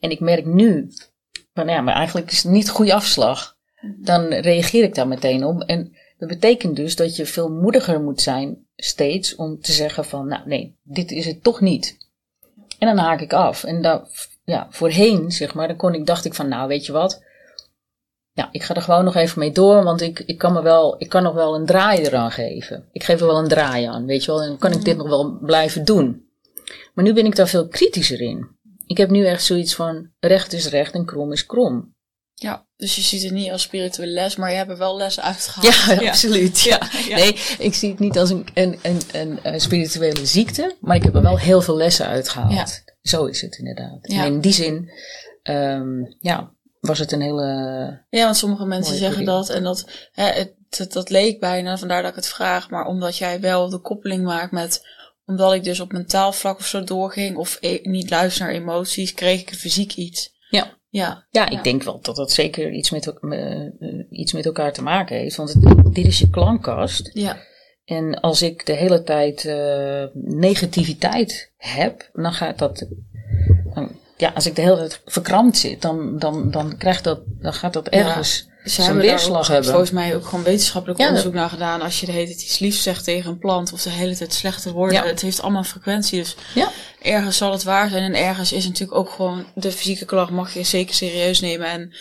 [0.00, 0.88] En ik merk nu,
[1.54, 3.56] van ja, maar eigenlijk is het niet een goede afslag.
[3.96, 5.62] Dan reageer ik daar meteen op.
[5.62, 10.28] En dat betekent dus dat je veel moediger moet zijn steeds om te zeggen van,
[10.28, 11.96] nou nee, dit is het toch niet.
[12.78, 13.64] En dan haak ik af.
[13.64, 14.02] En daar,
[14.52, 17.22] ja, voorheen, zeg maar, dan kon ik, dacht ik van, nou weet je wat,
[18.32, 20.94] ja, ik ga er gewoon nog even mee door, want ik, ik kan me wel,
[20.98, 22.88] ik kan nog wel een draai eraan geven.
[22.92, 24.96] Ik geef er wel een draai aan, weet je wel, en dan kan ik dit
[24.96, 26.26] nog wel blijven doen.
[26.94, 28.48] Maar nu ben ik daar veel kritischer in.
[28.86, 31.94] Ik heb nu echt zoiets van, recht is recht en krom is krom.
[32.34, 35.22] Ja, dus je ziet het niet als spirituele les, maar je hebt er wel lessen
[35.22, 36.00] uitgehaald.
[36.00, 36.60] Ja, absoluut.
[36.60, 36.80] Ja.
[37.08, 37.16] Ja.
[37.16, 41.02] Nee, ik zie het niet als een, een, een, een, een spirituele ziekte, maar ik
[41.02, 42.82] heb er wel heel veel lessen uitgehaald.
[43.02, 43.98] Zo is het inderdaad.
[44.02, 44.24] Ja.
[44.24, 44.90] En in die zin,
[45.42, 46.50] ehm, ja,
[46.80, 47.44] was het een hele.
[48.10, 52.10] Ja, want sommige mensen zeggen dat en dat, hè, het, dat leek bijna, vandaar dat
[52.10, 54.86] ik het vraag, maar omdat jij wel de koppeling maakt met,
[55.26, 59.14] omdat ik dus op mentaal vlak of zo doorging of e- niet luister naar emoties,
[59.14, 60.32] kreeg ik een fysiek iets.
[60.50, 60.76] Ja.
[60.88, 61.24] Ja.
[61.30, 61.62] Ja, ik Ja.
[61.62, 63.60] denk wel dat dat zeker iets met, eh,
[64.10, 65.36] iets met elkaar te maken heeft.
[65.36, 67.10] Want het- dit is je klankkast.
[67.12, 67.38] Ja.
[67.96, 72.86] En als ik de hele tijd eh, negativiteit heb, dan gaat dat.
[73.74, 77.52] Dan, ja, als ik de hele tijd verkrampt zit, dan, dan, dan, krijgt dat, dan
[77.54, 79.70] gaat dat ergens Ze zijn hebben weerslag hebben.
[79.70, 81.80] volgens mij ook gewoon wetenschappelijk Ja, onderzoek naar gedaan.
[81.82, 84.32] Als je de hele tijd iets liefs zegt tegen een plant of de hele tijd
[84.32, 84.96] slechte woorden.
[84.96, 85.06] Ja.
[85.06, 86.18] Het heeft allemaal een frequentie.
[86.18, 86.68] Dus Ja.
[87.02, 88.02] ergens zal het waar zijn.
[88.02, 91.66] En ergens is natuurlijk ook gewoon de fysieke klacht mag je zeker serieus nemen.
[91.66, 91.92] En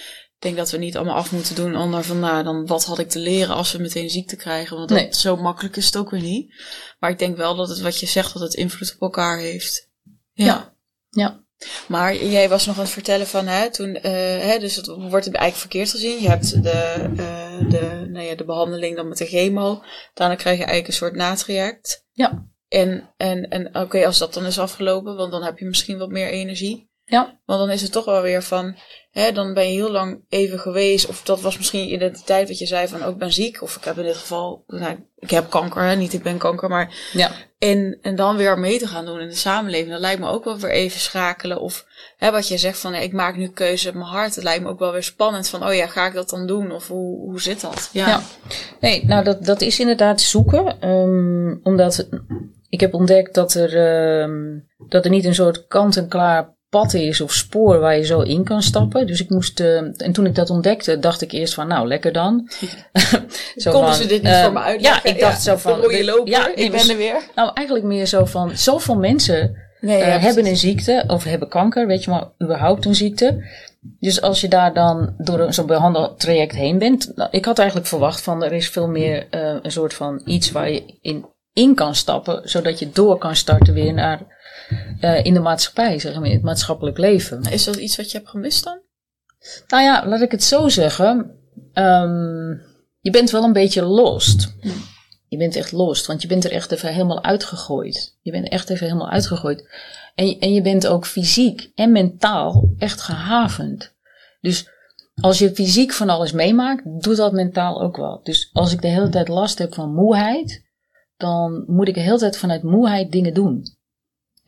[0.41, 2.99] ik denk dat we niet allemaal af moeten doen onder van nou, dan wat had
[2.99, 4.77] ik te leren als we meteen ziekte krijgen.
[4.77, 5.13] Want dat, Nee.
[5.13, 6.53] zo makkelijk is het ook weer niet.
[6.99, 9.89] Maar ik denk wel dat het wat je zegt, dat het invloed op elkaar heeft.
[10.33, 10.45] Ja.
[10.45, 10.73] Ja.
[11.09, 11.43] Ja.
[11.87, 14.01] Maar jij was nog aan het vertellen van, hè, toen, uh,
[14.41, 16.21] hè, dus het wordt eigenlijk verkeerd gezien.
[16.21, 19.83] Je hebt de, uh, de, nou ja, de behandeling dan met de chemo.
[20.13, 22.05] Daarna krijg je eigenlijk een soort natraject.
[22.11, 22.45] Ja.
[22.67, 26.09] En, en, en oké, als dat dan is afgelopen, want dan heb je misschien wat
[26.09, 26.90] meer energie.
[27.11, 27.39] Ja.
[27.45, 28.75] Want dan is het toch wel weer van,
[29.11, 31.07] hè, dan ben je heel lang even geweest.
[31.07, 33.61] Of dat was misschien je identiteit wat je zei van, ook oh, ben ziek.
[33.61, 36.69] Of ik heb in dit geval, nou, ik heb kanker, hè, niet ik ben kanker.
[36.69, 37.31] Maar, ja.
[37.57, 39.91] en, en dan weer mee te gaan doen in de samenleving.
[39.91, 41.61] Dat lijkt me ook wel weer even schakelen.
[41.61, 41.85] Of
[42.17, 44.35] hè, wat je zegt van, ik maak nu keuze op mijn hart.
[44.35, 46.71] Het lijkt me ook wel weer spannend van, oh ja, ga ik dat dan doen?
[46.71, 47.89] Of hoe, hoe zit dat?
[47.93, 48.07] Ja.
[48.07, 48.21] ja.
[48.79, 50.89] Nee, nou dat, dat is inderdaad zoeken.
[50.89, 52.07] Um, omdat
[52.69, 57.33] ik heb ontdekt dat er, um, dat er niet een soort kant-en-klaar pad is of
[57.33, 59.07] spoor waar je zo in kan stappen.
[59.07, 62.13] Dus ik moest, uh, en toen ik dat ontdekte, dacht ik eerst van, nou, lekker
[62.13, 62.49] dan.
[63.55, 65.03] zo Konden ze dit niet uh, voor me uitleggen?
[65.03, 65.79] Ja, ik dacht zo van,
[66.25, 67.15] ja, ik ben er weer.
[67.35, 71.87] Nou, eigenlijk meer zo van, zoveel mensen nee, uh, hebben een ziekte of hebben kanker,
[71.87, 73.45] weet je maar, überhaupt een ziekte.
[73.99, 78.21] Dus als je daar dan door zo'n behandeltraject heen bent, nou, ik had eigenlijk verwacht
[78.21, 82.49] van, er is veel meer een soort van iets waar je in in kan stappen,
[82.49, 84.19] zodat je door kan starten weer naar
[85.01, 87.41] uh, in de maatschappij, zeg maar, in het maatschappelijk leven.
[87.41, 88.79] Is dat iets wat je hebt gemist dan?
[89.67, 91.35] Nou ja, laat ik het zo zeggen.
[91.73, 92.61] Um,
[92.99, 94.53] je bent wel een beetje lost.
[95.27, 98.17] Je bent echt lost, want je bent er echt even helemaal uitgegooid.
[98.21, 99.69] Je bent echt even helemaal uitgegooid.
[100.15, 103.93] En, en je bent ook fysiek en mentaal echt gehavend.
[104.41, 104.69] Dus
[105.21, 108.19] als je fysiek van alles meemaakt, doet dat mentaal ook wel.
[108.23, 110.63] Dus als ik de hele tijd last heb van moeheid,
[111.17, 113.63] dan moet ik de hele tijd vanuit moeheid dingen doen.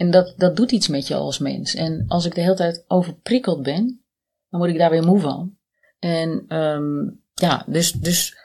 [0.03, 1.75] En dat, dat doet iets met je als mens.
[1.75, 4.01] En als ik de hele tijd overprikkeld ben,
[4.49, 5.55] dan word ik daar weer moe van.
[5.99, 8.37] En um, ja, dus, dus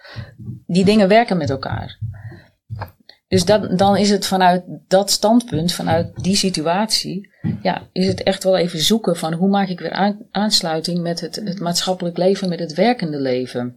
[0.67, 1.99] die dingen werken met elkaar.
[3.29, 7.31] Dus dat, dan is het vanuit dat standpunt, vanuit die situatie,
[7.63, 11.37] ja, is het echt wel even zoeken van hoe maak ik weer aansluiting met het,
[11.37, 13.75] het maatschappelijk leven, met het werkende leven.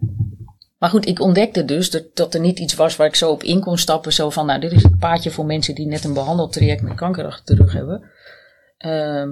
[0.81, 3.43] Maar goed, ik ontdekte dus dat, dat er niet iets was waar ik zo op
[3.43, 4.13] in kon stappen.
[4.13, 7.25] Zo van, nou, dit is het paadje voor mensen die net een behandeltraject met kanker
[7.25, 8.11] achter hebben.
[8.85, 9.29] Uh,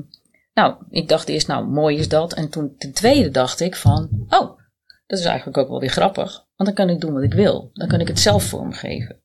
[0.54, 2.34] nou, ik dacht eerst, nou, mooi is dat.
[2.34, 4.60] En toen ten tweede dacht ik van, oh,
[5.08, 6.46] dat is eigenlijk ook wel weer grappig.
[6.56, 7.70] Want dan kan ik doen wat ik wil.
[7.74, 9.22] Dan kan ik het zelf vormgeven.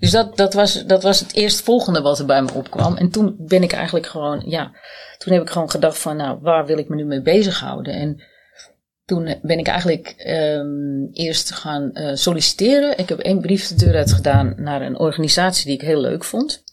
[0.00, 2.96] Dus dat, dat, was, dat was het eerstvolgende wat er bij me opkwam.
[2.96, 4.72] En toen ben ik eigenlijk gewoon, ja,
[5.18, 7.94] toen heb ik gewoon gedacht van, nou, waar wil ik me nu mee bezighouden?
[7.94, 8.22] En
[9.08, 12.98] toen ben ik eigenlijk um, eerst gaan uh, solliciteren.
[12.98, 16.24] Ik heb één brief de deur uit gedaan naar een organisatie die ik heel leuk
[16.24, 16.64] vond.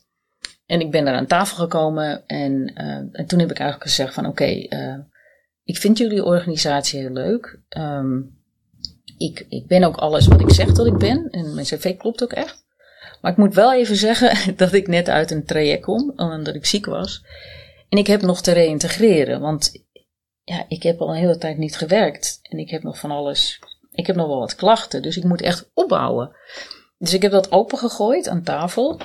[0.66, 4.14] En ik ben daar aan tafel gekomen en, uh, en toen heb ik eigenlijk gezegd
[4.14, 4.68] van oké,
[5.64, 7.60] ik vind jullie organisatie heel leuk.
[7.78, 8.38] Um,
[9.18, 12.24] ik, ik ben ook alles wat ik zeg dat ik ben en mijn cv klopt
[12.24, 12.66] ook echt.
[13.22, 16.66] Maar ik moet wel even zeggen dat ik net uit een traject kom, omdat ik
[16.66, 17.26] ziek was.
[17.90, 19.84] En ik heb nog te reïntegreren, want
[20.46, 22.40] ja, ik heb al een hele tijd niet gewerkt.
[22.42, 23.60] En ik heb nog van alles.
[23.92, 25.02] Ik heb nog wel wat klachten.
[25.02, 26.36] Dus ik moet echt opbouwen.
[26.98, 29.00] Dus ik heb dat opengegooid aan tafel.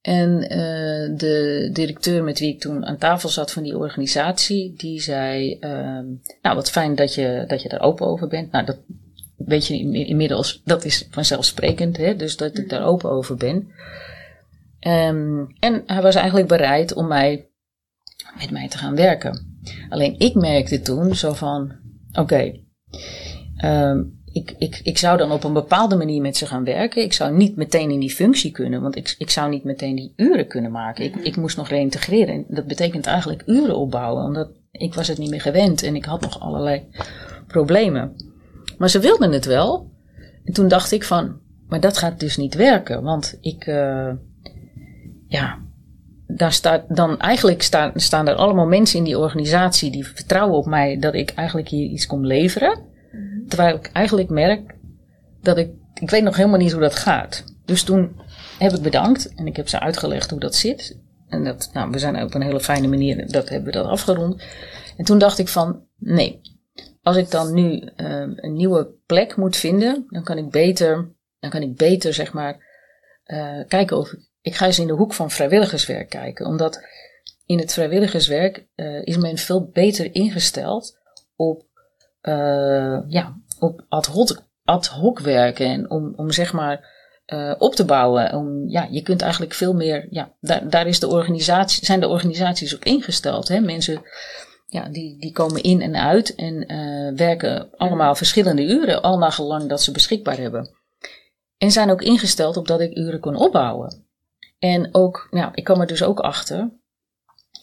[0.00, 5.00] En uh, de directeur met wie ik toen aan tafel zat van die organisatie, die
[5.00, 6.00] zei: uh,
[6.42, 8.52] Nou, wat fijn dat je, dat je daar open over bent.
[8.52, 8.78] Nou, dat
[9.36, 12.16] weet je inmiddels, dat is vanzelfsprekend, hè?
[12.16, 13.56] dus dat ik daar open over ben.
[14.80, 17.48] Um, en hij was eigenlijk bereid om mij
[18.38, 19.47] met mij te gaan werken.
[19.88, 21.72] Alleen ik merkte toen zo van:
[22.12, 22.52] oké,
[23.64, 27.02] um, ik, ik, ik zou dan op een bepaalde manier met ze gaan werken.
[27.02, 30.12] Ik zou niet meteen in die functie kunnen, want ik, ik zou niet meteen die
[30.16, 31.04] uren kunnen maken.
[31.04, 32.34] Ik, ik moest nog reintegreren.
[32.34, 36.04] En dat betekent eigenlijk uren opbouwen, omdat ik was het niet meer gewend en ik
[36.04, 36.84] had nog allerlei
[37.46, 38.14] problemen.
[38.78, 39.90] Maar ze wilden het wel.
[40.44, 44.10] En toen dacht ik van, maar dat gaat dus niet werken, want ik, uh,
[45.26, 45.58] ja,
[46.28, 50.66] daar staat dan eigenlijk staan, staan er allemaal mensen in die organisatie die vertrouwen op
[50.66, 52.78] mij dat ik eigenlijk hier iets kom leveren.
[53.12, 53.48] Mhm.
[53.48, 54.74] Terwijl ik eigenlijk merk
[55.42, 57.44] dat ik, ik weet nog helemaal niet hoe dat gaat.
[57.64, 58.20] Dus toen
[58.58, 60.98] heb ik bedankt en ik heb ze uitgelegd hoe dat zit.
[61.28, 64.42] En dat, nou, we zijn op een hele fijne manier, dat hebben we dat afgerond.
[64.96, 66.40] En toen dacht ik van, nee,
[67.02, 71.50] als ik dan nu uh, een nieuwe plek moet vinden, dan kan ik beter, dan
[71.50, 72.66] kan ik beter zeg maar
[73.26, 76.46] uh, kijken of ik ik ga eens in de hoek van vrijwilligerswerk kijken.
[76.46, 76.82] Omdat
[77.46, 80.98] in het vrijwilligerswerk uh, is men veel beter ingesteld
[81.36, 81.62] op,
[82.22, 85.66] uh, ja, op ad hoc, werken.
[85.66, 86.96] En om, om zeg maar
[87.26, 88.34] uh, op te bouwen.
[88.34, 90.06] Om, ja, je kunt eigenlijk veel meer.
[90.10, 93.48] Ja, daar, daar is de organisatie, zijn de organisaties op ingesteld.
[93.48, 93.60] Hè?
[93.60, 94.02] Mensen
[94.66, 96.66] ja, die, die komen in en uit en
[97.16, 100.70] werken allemaal verschillende uren, al naar gelang dat ze beschikbaar hebben.
[101.58, 104.07] En zijn ook ingesteld op dat ik uren kon opbouwen.
[104.58, 106.70] En ook, nou, ik kwam er dus ook achter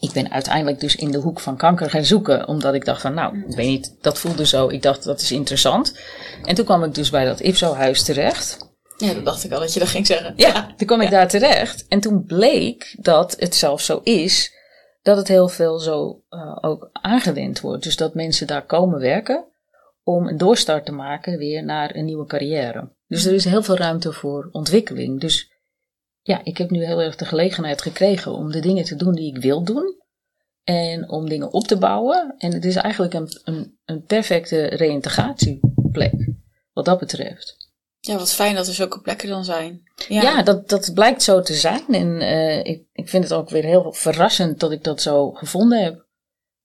[0.00, 2.48] ik ben uiteindelijk dus in de hoek van kanker gaan zoeken.
[2.48, 4.68] Omdat ik dacht van, nou, ik weet niet, dat voelde zo.
[4.68, 5.98] Ik dacht, dat is interessant.
[6.44, 8.74] En toen kwam ik dus bij dat IPSO-huis terecht.
[8.96, 10.32] Ja, dat dacht ik al dat je dat ging zeggen.
[10.36, 11.86] Ja, toen kwam ik daar terecht.
[11.88, 14.54] En toen bleek dat het zelfs zo is
[15.02, 17.82] dat het heel veel zo uh, ook aangewend wordt.
[17.82, 19.44] Dus dat mensen daar komen werken
[20.02, 22.94] om een doorstart te maken weer naar een nieuwe carrière.
[23.06, 25.20] Dus er is heel veel ruimte voor ontwikkeling.
[25.20, 25.55] Dus
[26.26, 29.34] ja, ik heb nu heel erg de gelegenheid gekregen om de dingen te doen die
[29.34, 29.94] ik wil doen.
[30.64, 32.34] En om dingen op te bouwen.
[32.38, 36.28] En het is eigenlijk een, een, een perfecte reïntegratieplek,
[36.72, 37.56] wat dat betreft.
[38.00, 39.82] Ja, wat fijn dat er zulke plekken dan zijn.
[40.08, 41.84] Ja, ja dat, dat blijkt zo te zijn.
[41.88, 45.82] En uh, ik, ik vind het ook weer heel verrassend dat ik dat zo gevonden
[45.82, 46.05] heb.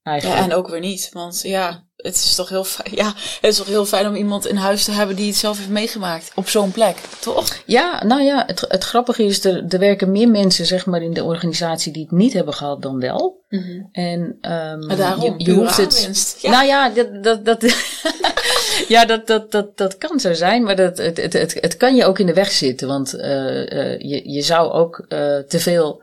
[0.02, 0.40] Eigenlijk.
[0.40, 1.10] Ja, en ook weer niet.
[1.12, 3.06] Want ja, het is toch heel fijn, ja,
[3.40, 5.68] het is toch heel fijn om iemand in huis te hebben die het zelf heeft
[5.68, 6.32] meegemaakt.
[6.34, 7.56] Op zo'n plek, toch?
[7.66, 11.12] Ja, nou ja, het, het grappige is, er, er werken meer mensen zeg maar, in
[11.12, 13.44] de organisatie die het niet hebben gehad dan wel.
[13.48, 13.88] Mm -hmm.
[13.92, 16.36] En um, daarom, je, je hoeft het.
[16.40, 16.50] Ja.
[16.50, 17.62] Nou ja, dat, dat, dat,
[18.88, 21.94] ja, dat, dat, dat, dat kan zo zijn, maar dat, het, het, het, het kan
[21.94, 22.88] je ook in de weg zitten.
[22.88, 26.02] Want uh, uh, je, je zou ook uh, te veel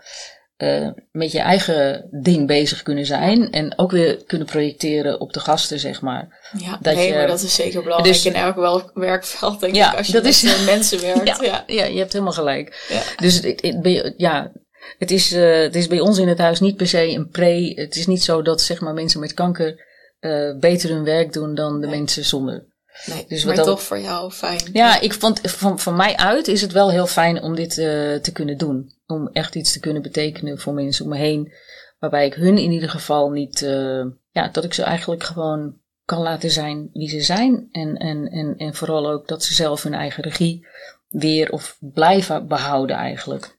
[0.64, 3.51] uh, met je eigen ding bezig kunnen zijn.
[3.51, 6.49] En ook weer kunnen projecteren op de gasten, zeg maar.
[6.57, 9.76] Ja, dat nee, je, maar dat is zeker belangrijk dus, in elk wel werkveld, denk
[9.76, 9.97] ja, ik.
[9.97, 11.26] Als je dat met is, mensen werkt.
[11.28, 11.64] Ja, ja.
[11.68, 12.88] ja, je hebt helemaal gelijk.
[13.18, 14.51] Dus het, het, ja,
[14.97, 17.72] het, is, uh, het is bij ons in het huis niet per se een pre.
[17.76, 19.88] Het is niet zo dat zeg maar, mensen met kanker
[20.20, 21.99] uh, beter hun werk doen dan de nee.
[21.99, 22.66] mensen zonder.
[23.05, 24.69] Nee, dus maar toch voor jou fijn.
[24.73, 28.15] Ja, ik vond van, van mij uit is het wel heel fijn om dit uh,
[28.15, 28.93] te kunnen doen.
[29.05, 31.53] Om echt iets te kunnen betekenen voor mensen om me heen.
[31.99, 36.21] Waarbij ik hun in ieder geval niet, uh, ja, dat ik ze eigenlijk gewoon kan
[36.21, 37.69] laten zijn wie ze zijn.
[37.71, 40.67] En, en, en, en vooral ook dat ze zelf hun eigen regie
[41.07, 43.57] weer of blijven behouden eigenlijk.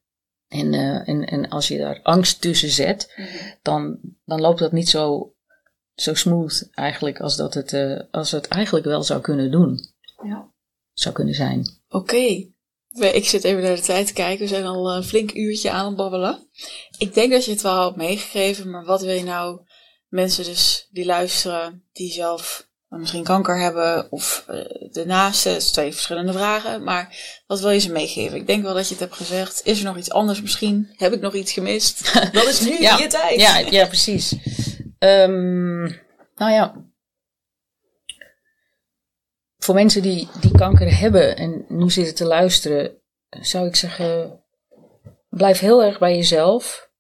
[0.49, 3.59] En, uh, en, en als je daar angst tussen zet, mm -hmm.
[3.63, 5.35] dan, dan loopt dat niet zo
[5.95, 9.89] zo smooth eigenlijk als dat het, uh, als het eigenlijk wel zou kunnen doen.
[10.25, 10.53] Ja.
[10.93, 11.81] Zou kunnen zijn.
[11.89, 12.15] Oké.
[12.15, 12.55] Okay.
[13.13, 14.41] Ik zit even naar de tijd te kijken.
[14.41, 16.49] We zijn al een flink uurtje aan het babbelen.
[16.99, 19.61] Ik denk dat je het wel hebt meegegeven, maar wat wil je nou
[20.09, 24.57] mensen dus die luisteren, die zelf misschien kanker hebben of uh,
[24.91, 27.17] de naaste, zijn twee verschillende vragen, maar
[27.47, 28.37] wat wil je ze meegeven?
[28.37, 29.61] Ik denk wel dat je het hebt gezegd.
[29.65, 30.95] Is er nog iets anders misschien?
[30.97, 32.15] Heb ik nog iets gemist?
[32.33, 33.41] Dat is nu ja, je tijd.
[33.41, 34.35] Ja, ja precies.
[35.05, 35.81] Um,
[36.35, 36.85] nou ja.
[39.59, 44.43] Voor mensen die, die kanker hebben en nu zitten te luisteren, zou ik zeggen:
[45.29, 46.91] blijf heel erg bij jezelf.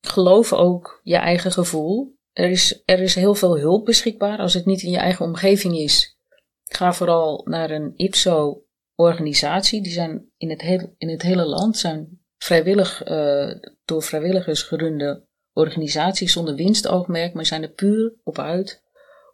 [0.00, 2.16] Geloof ook je eigen gevoel.
[2.32, 5.76] Er is, er is heel veel hulp beschikbaar als het niet in je eigen omgeving
[5.76, 6.18] is.
[6.64, 9.82] Ga vooral naar een IPSO-organisatie.
[9.82, 13.54] Die zijn in het, heel, in het hele land zijn vrijwillig, uh,
[13.84, 15.27] door vrijwilligers gerunde
[15.58, 18.82] organisaties zonder winstoogmerk, maar zijn er puur op uit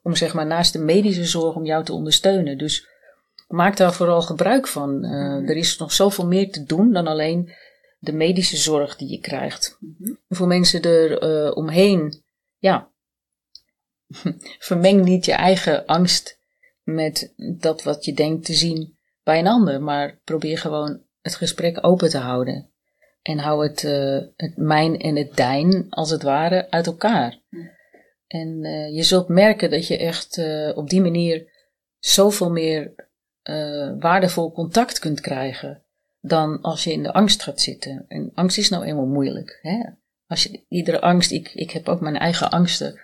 [0.03, 2.59] om zeg maar naast de medische zorg om jou te ondersteunen.
[2.59, 2.89] Dus
[3.49, 5.05] maak daar vooral gebruik van.
[5.05, 7.53] Uh, er is nog zoveel meer te doen dan alleen
[7.99, 9.77] de medische zorg die je krijgt.
[9.81, 10.21] Mm-hmm.
[10.29, 12.23] Voor mensen er uh, omheen,
[12.59, 12.91] ja,
[14.59, 16.39] vermeng niet je eigen angst
[16.83, 21.79] met dat wat je denkt te zien bij een ander, maar probeer gewoon het gesprek
[21.87, 22.74] open te houden.
[23.25, 27.41] En hou het, uh, het mijn en het dijn, als het ware, uit elkaar.
[27.49, 27.71] Mm.
[28.27, 31.53] En uh, je zult merken dat je echt uh, op die manier
[31.99, 32.95] zoveel meer
[33.99, 35.83] waardevol contact kunt krijgen
[36.21, 38.05] dan als je in de angst gaat zitten.
[38.09, 39.59] En angst is nou eenmaal moeilijk.
[39.63, 39.81] Hè?
[40.27, 43.01] Als je, iedere angst, ik, ik heb ook mijn eigen angsten.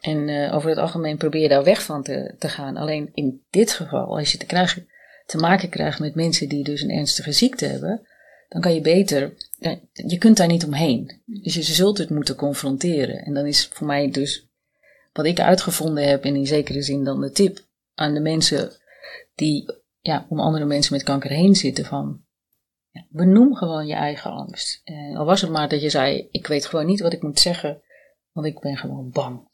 [0.00, 2.76] En over het algemeen probeer je daar weg van te, te gaan.
[2.76, 4.88] Alleen in dit geval, als je te, krijgen,
[5.26, 8.06] te maken krijgt met mensen die dus een ernstige ziekte hebben,
[8.48, 9.32] dan kan je beter,
[9.92, 11.22] je kunt daar niet omheen.
[11.24, 13.24] Dus je zult het moeten confronteren.
[13.24, 14.48] En dan is voor mij dus
[15.12, 18.70] wat ik uitgevonden heb, en in zekere zin dan de tip aan de mensen
[19.34, 22.24] die ja, om andere mensen met kanker heen zitten van,
[22.90, 24.80] ja, benoem gewoon je eigen angst.
[24.84, 27.40] En al was het maar dat je zei, ik weet gewoon niet wat ik moet
[27.40, 27.82] zeggen,
[28.32, 29.48] want ik ben gewoon bang.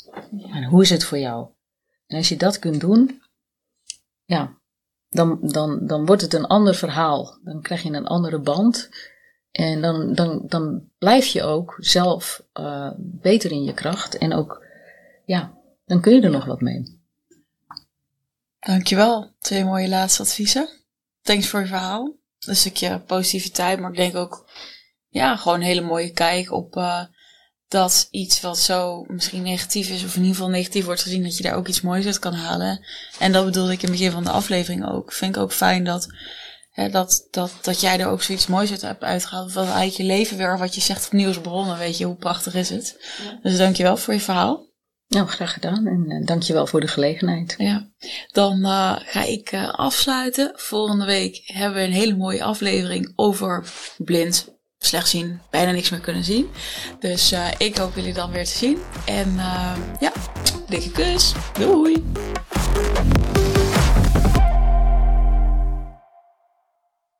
[0.52, 1.48] En hoe is het voor jou?
[2.06, 3.22] En als je dat kunt doen,
[4.24, 4.58] ja,
[5.08, 7.38] dan, dan, dan wordt het een ander verhaal.
[7.44, 8.88] Dan krijg je een andere band.
[9.50, 14.18] En dan, dan, dan blijf je ook zelf uh, beter in je kracht.
[14.18, 14.64] En ook,
[15.24, 15.52] ja,
[15.84, 16.98] dan kun je er nog wat mee.
[18.60, 19.32] Dankjewel.
[19.38, 20.68] Twee mooie laatste adviezen.
[21.22, 22.14] Thanks voor je verhaal.
[22.40, 24.50] Een stukje positiviteit, maar ik denk ook,
[25.08, 27.04] ja, gewoon een hele mooie kijk op uh,
[27.68, 31.36] dat iets wat zo misschien negatief is, of in ieder geval negatief wordt gezien, dat
[31.36, 32.86] je daar ook iets moois uit kan halen.
[33.18, 35.12] En dat bedoelde ik in het begin van de aflevering ook.
[35.12, 36.08] Vind ik ook fijn dat
[36.88, 39.52] dat, dat, dat jij er ook zoiets moois uit hebt uitgehaald.
[39.52, 41.78] Van eigenlijk je leven weer, wat je zegt, opnieuw is begonnen.
[41.78, 42.96] Weet je, hoe prachtig is het?
[43.24, 43.38] Ja.
[43.42, 44.68] Dus dankjewel voor je verhaal.
[45.08, 47.54] Nou, graag gedaan en uh, dankjewel voor de gelegenheid.
[47.58, 47.88] Ja,
[48.32, 50.52] dan uh, ga ik uh, afsluiten.
[50.54, 53.64] Volgende week hebben we een hele mooie aflevering over
[53.96, 56.48] blind, slecht zien, bijna niks meer kunnen zien.
[57.00, 58.78] Dus ik hoop jullie dan weer te zien.
[59.04, 59.34] En
[60.00, 60.12] ja,
[60.68, 61.32] dikke kus.
[61.58, 62.04] Doei!